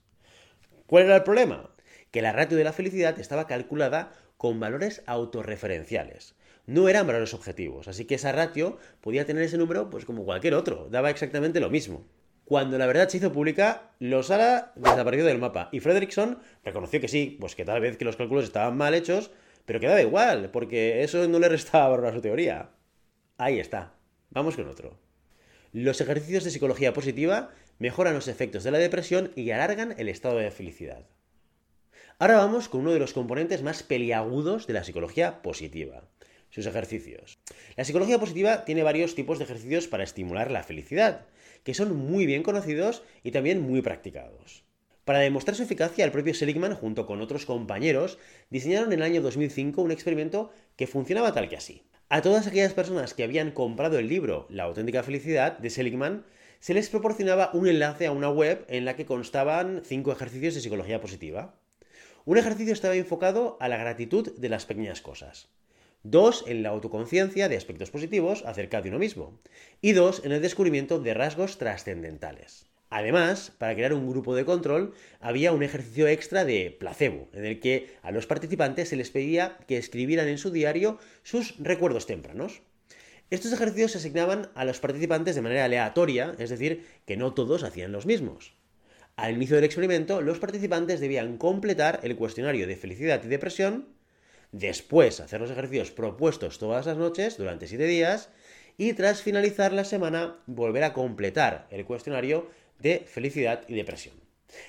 ¿Cuál 0.88 1.04
era 1.04 1.14
el 1.14 1.22
problema? 1.22 1.76
Que 2.10 2.22
la 2.22 2.32
ratio 2.32 2.58
de 2.58 2.64
la 2.64 2.72
felicidad 2.72 3.20
estaba 3.20 3.46
calculada 3.46 4.12
con 4.36 4.58
valores 4.58 5.04
autorreferenciales 5.06 6.34
no 6.68 6.90
eran 6.90 7.06
valores 7.06 7.32
objetivos, 7.32 7.88
así 7.88 8.04
que 8.04 8.16
esa 8.16 8.30
ratio 8.30 8.76
podía 9.00 9.24
tener 9.24 9.42
ese 9.42 9.56
número 9.56 9.88
pues 9.88 10.04
como 10.04 10.26
cualquier 10.26 10.52
otro, 10.52 10.88
daba 10.90 11.08
exactamente 11.08 11.60
lo 11.60 11.70
mismo. 11.70 12.06
Cuando 12.44 12.76
la 12.76 12.86
verdad 12.86 13.08
se 13.08 13.16
hizo 13.16 13.32
pública, 13.32 13.90
Losara 14.00 14.72
desapareció 14.76 15.24
del 15.24 15.38
mapa 15.38 15.70
y 15.72 15.80
Fredrickson 15.80 16.40
reconoció 16.62 17.00
que 17.00 17.08
sí, 17.08 17.38
pues 17.40 17.54
que 17.54 17.64
tal 17.64 17.80
vez 17.80 17.96
que 17.96 18.04
los 18.04 18.16
cálculos 18.16 18.44
estaban 18.44 18.76
mal 18.76 18.92
hechos, 18.92 19.30
pero 19.64 19.80
que 19.80 19.86
daba 19.86 20.02
igual, 20.02 20.50
porque 20.50 21.02
eso 21.02 21.26
no 21.26 21.38
le 21.38 21.48
restaba 21.48 21.88
valor 21.88 22.06
a 22.06 22.12
su 22.12 22.20
teoría. 22.20 22.68
Ahí 23.38 23.58
está. 23.58 23.94
Vamos 24.28 24.54
con 24.54 24.68
otro. 24.68 24.98
Los 25.72 26.02
ejercicios 26.02 26.44
de 26.44 26.50
psicología 26.50 26.92
positiva 26.92 27.48
mejoran 27.78 28.12
los 28.12 28.28
efectos 28.28 28.62
de 28.62 28.72
la 28.72 28.78
depresión 28.78 29.32
y 29.36 29.50
alargan 29.52 29.94
el 29.96 30.10
estado 30.10 30.36
de 30.36 30.50
felicidad. 30.50 31.06
Ahora 32.18 32.36
vamos 32.36 32.68
con 32.68 32.82
uno 32.82 32.92
de 32.92 32.98
los 32.98 33.14
componentes 33.14 33.62
más 33.62 33.82
peliagudos 33.82 34.66
de 34.66 34.74
la 34.74 34.84
psicología 34.84 35.40
positiva, 35.40 36.02
sus 36.50 36.66
ejercicios. 36.66 37.38
La 37.76 37.84
psicología 37.84 38.18
positiva 38.18 38.64
tiene 38.64 38.82
varios 38.82 39.14
tipos 39.14 39.38
de 39.38 39.44
ejercicios 39.44 39.88
para 39.88 40.04
estimular 40.04 40.50
la 40.50 40.62
felicidad, 40.62 41.26
que 41.64 41.74
son 41.74 41.96
muy 41.96 42.26
bien 42.26 42.42
conocidos 42.42 43.02
y 43.22 43.30
también 43.30 43.60
muy 43.60 43.82
practicados. 43.82 44.64
Para 45.04 45.20
demostrar 45.20 45.56
su 45.56 45.62
eficacia, 45.62 46.04
el 46.04 46.12
propio 46.12 46.34
Seligman, 46.34 46.74
junto 46.74 47.06
con 47.06 47.22
otros 47.22 47.46
compañeros, 47.46 48.18
diseñaron 48.50 48.92
en 48.92 48.98
el 48.98 49.04
año 49.04 49.22
2005 49.22 49.80
un 49.80 49.90
experimento 49.90 50.52
que 50.76 50.86
funcionaba 50.86 51.32
tal 51.32 51.48
que 51.48 51.56
así. 51.56 51.82
A 52.10 52.20
todas 52.22 52.46
aquellas 52.46 52.74
personas 52.74 53.14
que 53.14 53.24
habían 53.24 53.50
comprado 53.50 53.98
el 53.98 54.08
libro 54.08 54.46
La 54.50 54.64
auténtica 54.64 55.02
felicidad 55.02 55.58
de 55.58 55.70
Seligman, 55.70 56.24
se 56.60 56.74
les 56.74 56.88
proporcionaba 56.88 57.50
un 57.52 57.68
enlace 57.68 58.06
a 58.06 58.12
una 58.12 58.30
web 58.30 58.64
en 58.68 58.84
la 58.84 58.96
que 58.96 59.06
constaban 59.06 59.82
cinco 59.84 60.12
ejercicios 60.12 60.54
de 60.54 60.60
psicología 60.60 61.00
positiva. 61.00 61.54
Un 62.24 62.36
ejercicio 62.36 62.72
estaba 62.72 62.96
enfocado 62.96 63.56
a 63.60 63.68
la 63.68 63.76
gratitud 63.76 64.36
de 64.36 64.48
las 64.48 64.66
pequeñas 64.66 65.00
cosas. 65.00 65.48
Dos, 66.04 66.44
en 66.46 66.62
la 66.62 66.68
autoconciencia 66.68 67.48
de 67.48 67.56
aspectos 67.56 67.90
positivos 67.90 68.44
acerca 68.46 68.80
de 68.80 68.88
uno 68.88 68.98
mismo. 68.98 69.40
Y 69.80 69.92
dos, 69.92 70.22
en 70.24 70.32
el 70.32 70.40
descubrimiento 70.40 71.00
de 71.00 71.12
rasgos 71.12 71.58
trascendentales. 71.58 72.66
Además, 72.90 73.52
para 73.58 73.74
crear 73.74 73.92
un 73.92 74.08
grupo 74.08 74.34
de 74.34 74.44
control, 74.44 74.94
había 75.20 75.52
un 75.52 75.62
ejercicio 75.62 76.08
extra 76.08 76.44
de 76.44 76.70
placebo, 76.70 77.28
en 77.34 77.44
el 77.44 77.60
que 77.60 77.90
a 78.02 78.12
los 78.12 78.26
participantes 78.26 78.88
se 78.88 78.96
les 78.96 79.10
pedía 79.10 79.58
que 79.66 79.76
escribieran 79.76 80.28
en 80.28 80.38
su 80.38 80.50
diario 80.50 80.98
sus 81.22 81.56
recuerdos 81.58 82.06
tempranos. 82.06 82.62
Estos 83.30 83.52
ejercicios 83.52 83.92
se 83.92 83.98
asignaban 83.98 84.50
a 84.54 84.64
los 84.64 84.80
participantes 84.80 85.34
de 85.34 85.42
manera 85.42 85.66
aleatoria, 85.66 86.34
es 86.38 86.48
decir, 86.48 86.86
que 87.04 87.18
no 87.18 87.34
todos 87.34 87.62
hacían 87.62 87.92
los 87.92 88.06
mismos. 88.06 88.54
Al 89.16 89.34
inicio 89.34 89.56
del 89.56 89.64
experimento, 89.64 90.22
los 90.22 90.38
participantes 90.38 91.00
debían 91.00 91.36
completar 91.36 92.00
el 92.04 92.16
cuestionario 92.16 92.66
de 92.66 92.76
felicidad 92.76 93.20
y 93.22 93.28
depresión, 93.28 93.88
después 94.52 95.20
hacer 95.20 95.40
los 95.40 95.50
ejercicios 95.50 95.90
propuestos 95.90 96.58
todas 96.58 96.86
las 96.86 96.96
noches 96.96 97.36
durante 97.36 97.66
7 97.66 97.84
días 97.84 98.30
y 98.76 98.92
tras 98.92 99.22
finalizar 99.22 99.72
la 99.72 99.84
semana 99.84 100.38
volver 100.46 100.84
a 100.84 100.92
completar 100.92 101.66
el 101.70 101.84
cuestionario 101.84 102.48
de 102.78 103.04
felicidad 103.06 103.64
y 103.68 103.74
depresión. 103.74 104.14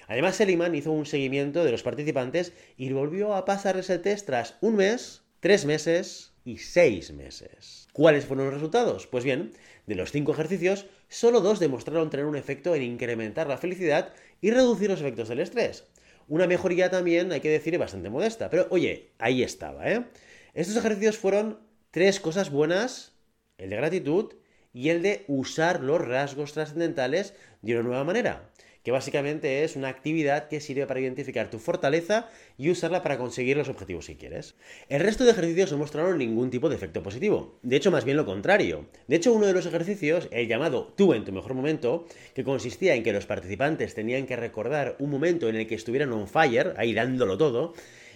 Además, 0.07 0.35
Seligman 0.35 0.75
hizo 0.75 0.91
un 0.91 1.05
seguimiento 1.05 1.63
de 1.63 1.71
los 1.71 1.83
participantes 1.83 2.53
y 2.75 2.91
volvió 2.91 3.33
a 3.33 3.45
pasarles 3.45 3.89
el 3.89 4.01
test 4.01 4.25
tras 4.25 4.57
un 4.61 4.75
mes, 4.75 5.21
tres 5.39 5.65
meses 5.65 6.33
y 6.43 6.57
seis 6.57 7.11
meses. 7.11 7.87
¿Cuáles 7.93 8.25
fueron 8.25 8.45
los 8.45 8.55
resultados? 8.55 9.07
Pues 9.07 9.23
bien, 9.23 9.53
de 9.85 9.95
los 9.95 10.11
cinco 10.11 10.33
ejercicios, 10.33 10.87
solo 11.07 11.41
dos 11.41 11.59
demostraron 11.59 12.09
tener 12.09 12.25
un 12.25 12.35
efecto 12.35 12.75
en 12.75 12.83
incrementar 12.83 13.47
la 13.47 13.57
felicidad 13.57 14.13
y 14.41 14.51
reducir 14.51 14.89
los 14.89 14.99
efectos 14.99 15.29
del 15.29 15.39
estrés. 15.39 15.85
Una 16.29 16.45
mejoría 16.45 16.91
también, 16.91 17.31
hay 17.31 17.41
que 17.41 17.49
decir, 17.49 17.75
bastante 17.79 18.11
modesta, 18.11 18.51
pero 18.51 18.67
oye, 18.69 19.13
ahí 19.17 19.41
estaba, 19.41 19.91
¿eh? 19.91 20.05
Estos 20.53 20.77
ejercicios 20.77 21.17
fueron 21.17 21.59
tres 21.89 22.19
cosas 22.19 22.51
buenas, 22.51 23.13
el 23.57 23.71
de 23.71 23.75
gratitud, 23.77 24.33
y 24.71 24.89
el 24.89 25.01
de 25.01 25.25
usar 25.27 25.81
los 25.81 25.99
rasgos 25.99 26.53
trascendentales 26.53 27.33
de 27.63 27.73
una 27.73 27.83
nueva 27.83 28.03
manera, 28.03 28.51
que 28.83 28.91
básicamente 28.91 29.63
es 29.63 29.75
una 29.75 29.89
actividad 29.89 30.47
que 30.47 30.61
sirve 30.61 30.87
para 30.87 30.99
identificar 30.99 31.49
tu 31.49 31.59
fortaleza 31.59 32.29
y 32.57 32.69
usarla 32.69 33.03
para 33.03 33.17
conseguir 33.17 33.57
los 33.57 33.69
objetivos 33.69 34.07
que 34.07 34.17
quieres. 34.17 34.55
El 34.87 35.01
resto 35.01 35.25
de 35.25 35.31
ejercicios 35.31 35.71
no 35.71 35.77
mostraron 35.77 36.17
ningún 36.17 36.49
tipo 36.49 36.69
de 36.69 36.75
efecto 36.75 37.03
positivo, 37.03 37.59
de 37.61 37.75
hecho 37.75 37.91
más 37.91 38.05
bien 38.05 38.17
lo 38.17 38.25
contrario. 38.25 38.85
De 39.07 39.15
hecho 39.15 39.33
uno 39.33 39.47
de 39.47 39.53
los 39.53 39.65
ejercicios, 39.65 40.27
el 40.31 40.47
llamado 40.47 40.93
tú 40.95 41.13
en 41.13 41.25
tu 41.25 41.31
mejor 41.31 41.53
momento, 41.53 42.05
que 42.33 42.43
consistía 42.43 42.95
en 42.95 43.03
que 43.03 43.13
los 43.13 43.25
participantes 43.25 43.95
tenían 43.95 44.25
que 44.25 44.35
recordar 44.35 44.95
un 44.99 45.09
momento 45.09 45.49
en 45.49 45.55
el 45.55 45.67
que 45.67 45.75
estuvieran 45.75 46.13
on 46.13 46.27
fire, 46.27 46.73
ahí 46.77 46.93
dándolo 46.93 47.37
todo, 47.37 47.73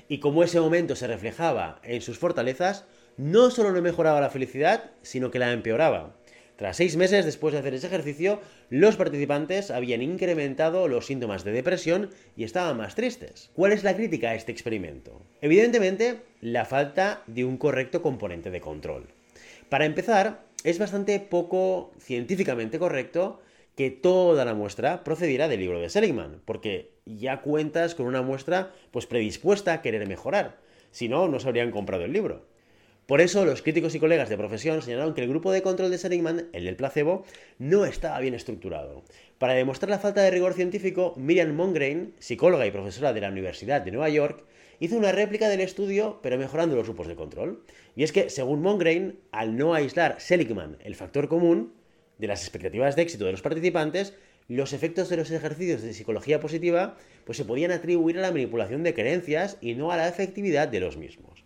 y 0.08 0.20
como 0.20 0.44
ese 0.44 0.60
momento 0.60 0.96
se 0.96 1.08
reflejaba 1.08 1.80
en 1.84 2.02
sus 2.02 2.18
fortalezas, 2.18 2.86
no 3.18 3.52
solo 3.52 3.72
no 3.72 3.82
mejoraba 3.82 4.22
la 4.22 4.30
felicidad, 4.30 4.92
sino 5.02 5.32
que 5.32 5.40
la 5.40 5.52
empeoraba. 5.52 6.16
Tras 6.64 6.78
seis 6.78 6.96
meses 6.96 7.26
después 7.26 7.52
de 7.52 7.60
hacer 7.60 7.74
ese 7.74 7.88
ejercicio, 7.88 8.40
los 8.70 8.96
participantes 8.96 9.70
habían 9.70 10.02
incrementado 10.02 10.88
los 10.88 11.08
síntomas 11.08 11.44
de 11.44 11.52
depresión 11.52 12.10
y 12.38 12.46
estaban 12.46 12.78
más 12.78 12.96
tristes. 12.96 13.52
¿Cuál 13.54 13.74
es 13.74 13.84
la 13.84 13.98
crítica 13.98 14.30
a 14.30 14.36
este 14.36 14.54
experimento? 14.54 15.22
Evidentemente, 15.42 16.22
la 16.40 16.64
falta 16.64 17.22
de 17.28 17.44
un 17.44 17.58
correcto 17.58 18.02
componente 18.02 18.50
de 18.50 18.62
control. 18.62 19.10
Para 19.68 19.84
empezar, 19.84 20.46
es 20.64 20.80
bastante 20.80 21.20
poco 21.20 21.92
científicamente 22.00 22.80
correcto 22.80 23.42
que 23.76 23.92
toda 23.92 24.46
la 24.46 24.54
muestra 24.54 25.04
procediera 25.04 25.50
del 25.50 25.60
libro 25.60 25.82
de 25.82 25.90
Seligman, 25.90 26.40
porque 26.46 26.92
ya 27.06 27.42
cuentas 27.42 27.94
con 27.94 28.06
una 28.06 28.22
muestra 28.22 28.72
pues 28.92 29.06
predispuesta 29.06 29.74
a 29.74 29.82
querer 29.82 30.08
mejorar. 30.08 30.62
Si 30.92 31.10
no, 31.10 31.28
no 31.28 31.42
se 31.42 31.48
habrían 31.50 31.72
comprado 31.72 32.06
el 32.06 32.14
libro. 32.14 32.53
Por 33.06 33.20
eso, 33.20 33.44
los 33.46 33.62
críticos 33.62 33.94
y 33.96 34.00
colegas 34.00 34.30
de 34.30 34.38
profesión 34.38 34.82
señalaron 34.82 35.14
que 35.14 35.22
el 35.22 35.28
grupo 35.28 35.52
de 35.52 35.62
control 35.62 35.92
de 35.92 35.98
Seligman, 35.98 36.48
el 36.54 36.64
del 36.64 36.78
placebo, 36.78 37.26
no 37.60 37.84
estaba 37.86 38.18
bien 38.22 38.34
estructurado. 38.34 39.04
Para 39.40 39.56
demostrar 39.56 39.90
la 39.90 40.00
falta 40.00 40.22
de 40.22 40.32
rigor 40.32 40.54
científico, 40.54 41.14
Miriam 41.18 41.54
Mongrain, 41.54 42.14
psicóloga 42.20 42.66
y 42.66 42.72
profesora 42.72 43.12
de 43.12 43.20
la 43.20 43.28
Universidad 43.28 43.82
de 43.82 43.92
Nueva 43.92 44.08
York, 44.08 44.46
hizo 44.80 44.96
una 44.96 45.12
réplica 45.12 45.50
del 45.50 45.60
estudio, 45.60 46.20
pero 46.24 46.38
mejorando 46.38 46.78
los 46.78 46.86
grupos 46.86 47.08
de 47.08 47.18
control. 47.18 47.62
Y 47.94 48.04
es 48.04 48.14
que, 48.14 48.30
según 48.30 48.62
Mongrain, 48.62 49.20
al 49.34 49.58
no 49.58 49.74
aislar 49.74 50.22
Seligman 50.22 50.78
el 50.82 50.96
factor 50.96 51.28
común 51.28 51.74
de 52.20 52.28
las 52.28 52.42
expectativas 52.42 52.96
de 52.96 53.02
éxito 53.02 53.26
de 53.26 53.34
los 53.34 53.42
participantes, 53.42 54.14
los 54.48 54.72
efectos 54.72 55.10
de 55.10 55.18
los 55.18 55.30
ejercicios 55.30 55.82
de 55.82 55.94
psicología 55.94 56.40
positiva 56.40 56.96
pues 57.26 57.38
se 57.38 57.46
podían 57.46 57.72
atribuir 57.72 58.18
a 58.18 58.22
la 58.22 58.32
manipulación 58.32 58.84
de 58.84 58.94
creencias 58.94 59.58
y 59.60 59.76
no 59.76 59.92
a 59.92 59.98
la 59.98 60.08
efectividad 60.08 60.70
de 60.70 60.80
los 60.80 60.96
mismos. 60.96 61.43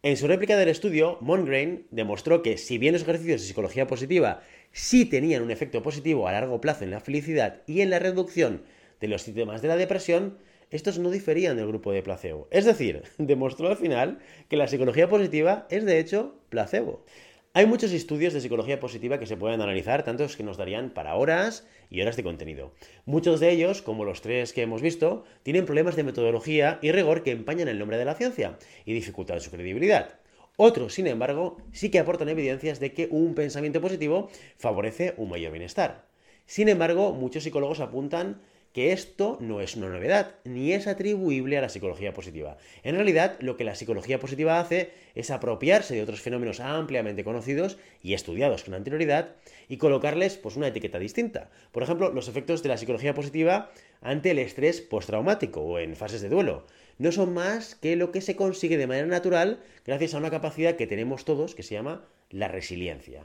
En 0.00 0.16
su 0.16 0.28
réplica 0.28 0.56
del 0.56 0.68
estudio, 0.68 1.18
Mongrain 1.20 1.84
demostró 1.90 2.40
que 2.40 2.56
si 2.56 2.78
bien 2.78 2.92
los 2.92 3.02
ejercicios 3.02 3.40
de 3.40 3.46
psicología 3.48 3.88
positiva 3.88 4.42
sí 4.70 5.04
tenían 5.04 5.42
un 5.42 5.50
efecto 5.50 5.82
positivo 5.82 6.28
a 6.28 6.32
largo 6.32 6.60
plazo 6.60 6.84
en 6.84 6.92
la 6.92 7.00
felicidad 7.00 7.62
y 7.66 7.80
en 7.80 7.90
la 7.90 7.98
reducción 7.98 8.62
de 9.00 9.08
los 9.08 9.22
síntomas 9.22 9.60
de 9.60 9.66
la 9.66 9.76
depresión, 9.76 10.38
estos 10.70 11.00
no 11.00 11.10
diferían 11.10 11.56
del 11.56 11.66
grupo 11.66 11.90
de 11.90 12.04
placebo. 12.04 12.46
Es 12.52 12.64
decir, 12.64 13.02
demostró 13.18 13.70
al 13.70 13.76
final 13.76 14.20
que 14.48 14.56
la 14.56 14.68
psicología 14.68 15.08
positiva 15.08 15.66
es 15.68 15.84
de 15.84 15.98
hecho 15.98 16.36
placebo. 16.48 17.04
Hay 17.52 17.66
muchos 17.66 17.90
estudios 17.90 18.32
de 18.34 18.40
psicología 18.40 18.78
positiva 18.78 19.18
que 19.18 19.26
se 19.26 19.36
pueden 19.36 19.60
analizar, 19.60 20.04
tantos 20.04 20.36
que 20.36 20.44
nos 20.44 20.58
darían 20.58 20.90
para 20.90 21.16
horas 21.16 21.66
y 21.90 22.00
horas 22.00 22.16
de 22.16 22.22
contenido. 22.22 22.72
Muchos 23.04 23.40
de 23.40 23.50
ellos, 23.50 23.82
como 23.82 24.04
los 24.04 24.20
tres 24.20 24.52
que 24.52 24.62
hemos 24.62 24.82
visto, 24.82 25.24
tienen 25.42 25.66
problemas 25.66 25.96
de 25.96 26.04
metodología 26.04 26.78
y 26.82 26.92
rigor 26.92 27.22
que 27.22 27.30
empañan 27.30 27.68
el 27.68 27.78
nombre 27.78 27.98
de 27.98 28.04
la 28.04 28.14
ciencia 28.14 28.58
y 28.84 28.92
dificultan 28.92 29.40
su 29.40 29.50
credibilidad. 29.50 30.18
Otros, 30.56 30.94
sin 30.94 31.06
embargo, 31.06 31.58
sí 31.72 31.90
que 31.90 32.00
aportan 32.00 32.28
evidencias 32.28 32.80
de 32.80 32.92
que 32.92 33.08
un 33.10 33.34
pensamiento 33.34 33.80
positivo 33.80 34.28
favorece 34.56 35.14
un 35.16 35.30
mayor 35.30 35.52
bienestar. 35.52 36.06
Sin 36.46 36.68
embargo, 36.68 37.12
muchos 37.12 37.44
psicólogos 37.44 37.80
apuntan 37.80 38.40
que 38.72 38.92
esto 38.92 39.38
no 39.40 39.60
es 39.60 39.76
una 39.76 39.88
novedad, 39.88 40.34
ni 40.44 40.72
es 40.72 40.86
atribuible 40.86 41.58
a 41.58 41.62
la 41.62 41.68
psicología 41.68 42.12
positiva. 42.12 42.58
En 42.82 42.94
realidad, 42.94 43.36
lo 43.40 43.56
que 43.56 43.64
la 43.64 43.74
psicología 43.74 44.20
positiva 44.20 44.60
hace 44.60 44.90
es 45.14 45.30
apropiarse 45.30 45.94
de 45.94 46.02
otros 46.02 46.20
fenómenos 46.20 46.60
ampliamente 46.60 47.24
conocidos 47.24 47.78
y 48.02 48.14
estudiados 48.14 48.64
con 48.64 48.74
anterioridad 48.74 49.34
y 49.68 49.78
colocarles 49.78 50.36
pues, 50.36 50.56
una 50.56 50.68
etiqueta 50.68 50.98
distinta. 50.98 51.50
Por 51.72 51.82
ejemplo, 51.82 52.12
los 52.12 52.28
efectos 52.28 52.62
de 52.62 52.68
la 52.68 52.76
psicología 52.76 53.14
positiva 53.14 53.70
ante 54.00 54.30
el 54.30 54.38
estrés 54.38 54.80
postraumático 54.80 55.60
o 55.60 55.78
en 55.78 55.96
fases 55.96 56.20
de 56.20 56.28
duelo. 56.28 56.66
No 56.98 57.12
son 57.12 57.32
más 57.32 57.76
que 57.76 57.96
lo 57.96 58.10
que 58.10 58.20
se 58.20 58.36
consigue 58.36 58.76
de 58.76 58.86
manera 58.86 59.06
natural 59.06 59.60
gracias 59.86 60.14
a 60.14 60.18
una 60.18 60.30
capacidad 60.30 60.76
que 60.76 60.86
tenemos 60.86 61.24
todos 61.24 61.54
que 61.54 61.62
se 61.62 61.74
llama 61.74 62.04
la 62.30 62.48
resiliencia. 62.48 63.22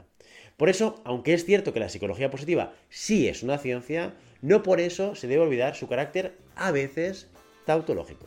Por 0.56 0.68
eso, 0.68 1.02
aunque 1.04 1.34
es 1.34 1.44
cierto 1.44 1.72
que 1.72 1.80
la 1.80 1.88
psicología 1.88 2.30
positiva 2.30 2.74
sí 2.88 3.26
es 3.26 3.42
una 3.42 3.58
ciencia, 3.58 4.14
no 4.40 4.62
por 4.62 4.80
eso 4.80 5.16
se 5.16 5.26
debe 5.26 5.42
olvidar 5.42 5.74
su 5.74 5.88
carácter 5.88 6.36
a 6.54 6.70
veces 6.70 7.26
tautológico. 7.66 8.26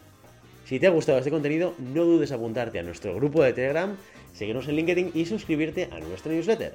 Si 0.65 0.79
te 0.79 0.87
ha 0.87 0.91
gustado 0.91 1.19
este 1.19 1.31
contenido, 1.31 1.73
no 1.79 2.03
dudes 2.03 2.31
en 2.31 2.37
apuntarte 2.37 2.79
a 2.79 2.83
nuestro 2.83 3.15
grupo 3.15 3.41
de 3.41 3.53
Telegram, 3.53 3.95
seguirnos 4.33 4.67
en 4.67 4.75
LinkedIn 4.75 5.11
y 5.13 5.25
suscribirte 5.25 5.87
a 5.91 6.01
nuestra 6.01 6.33
newsletter. 6.33 6.73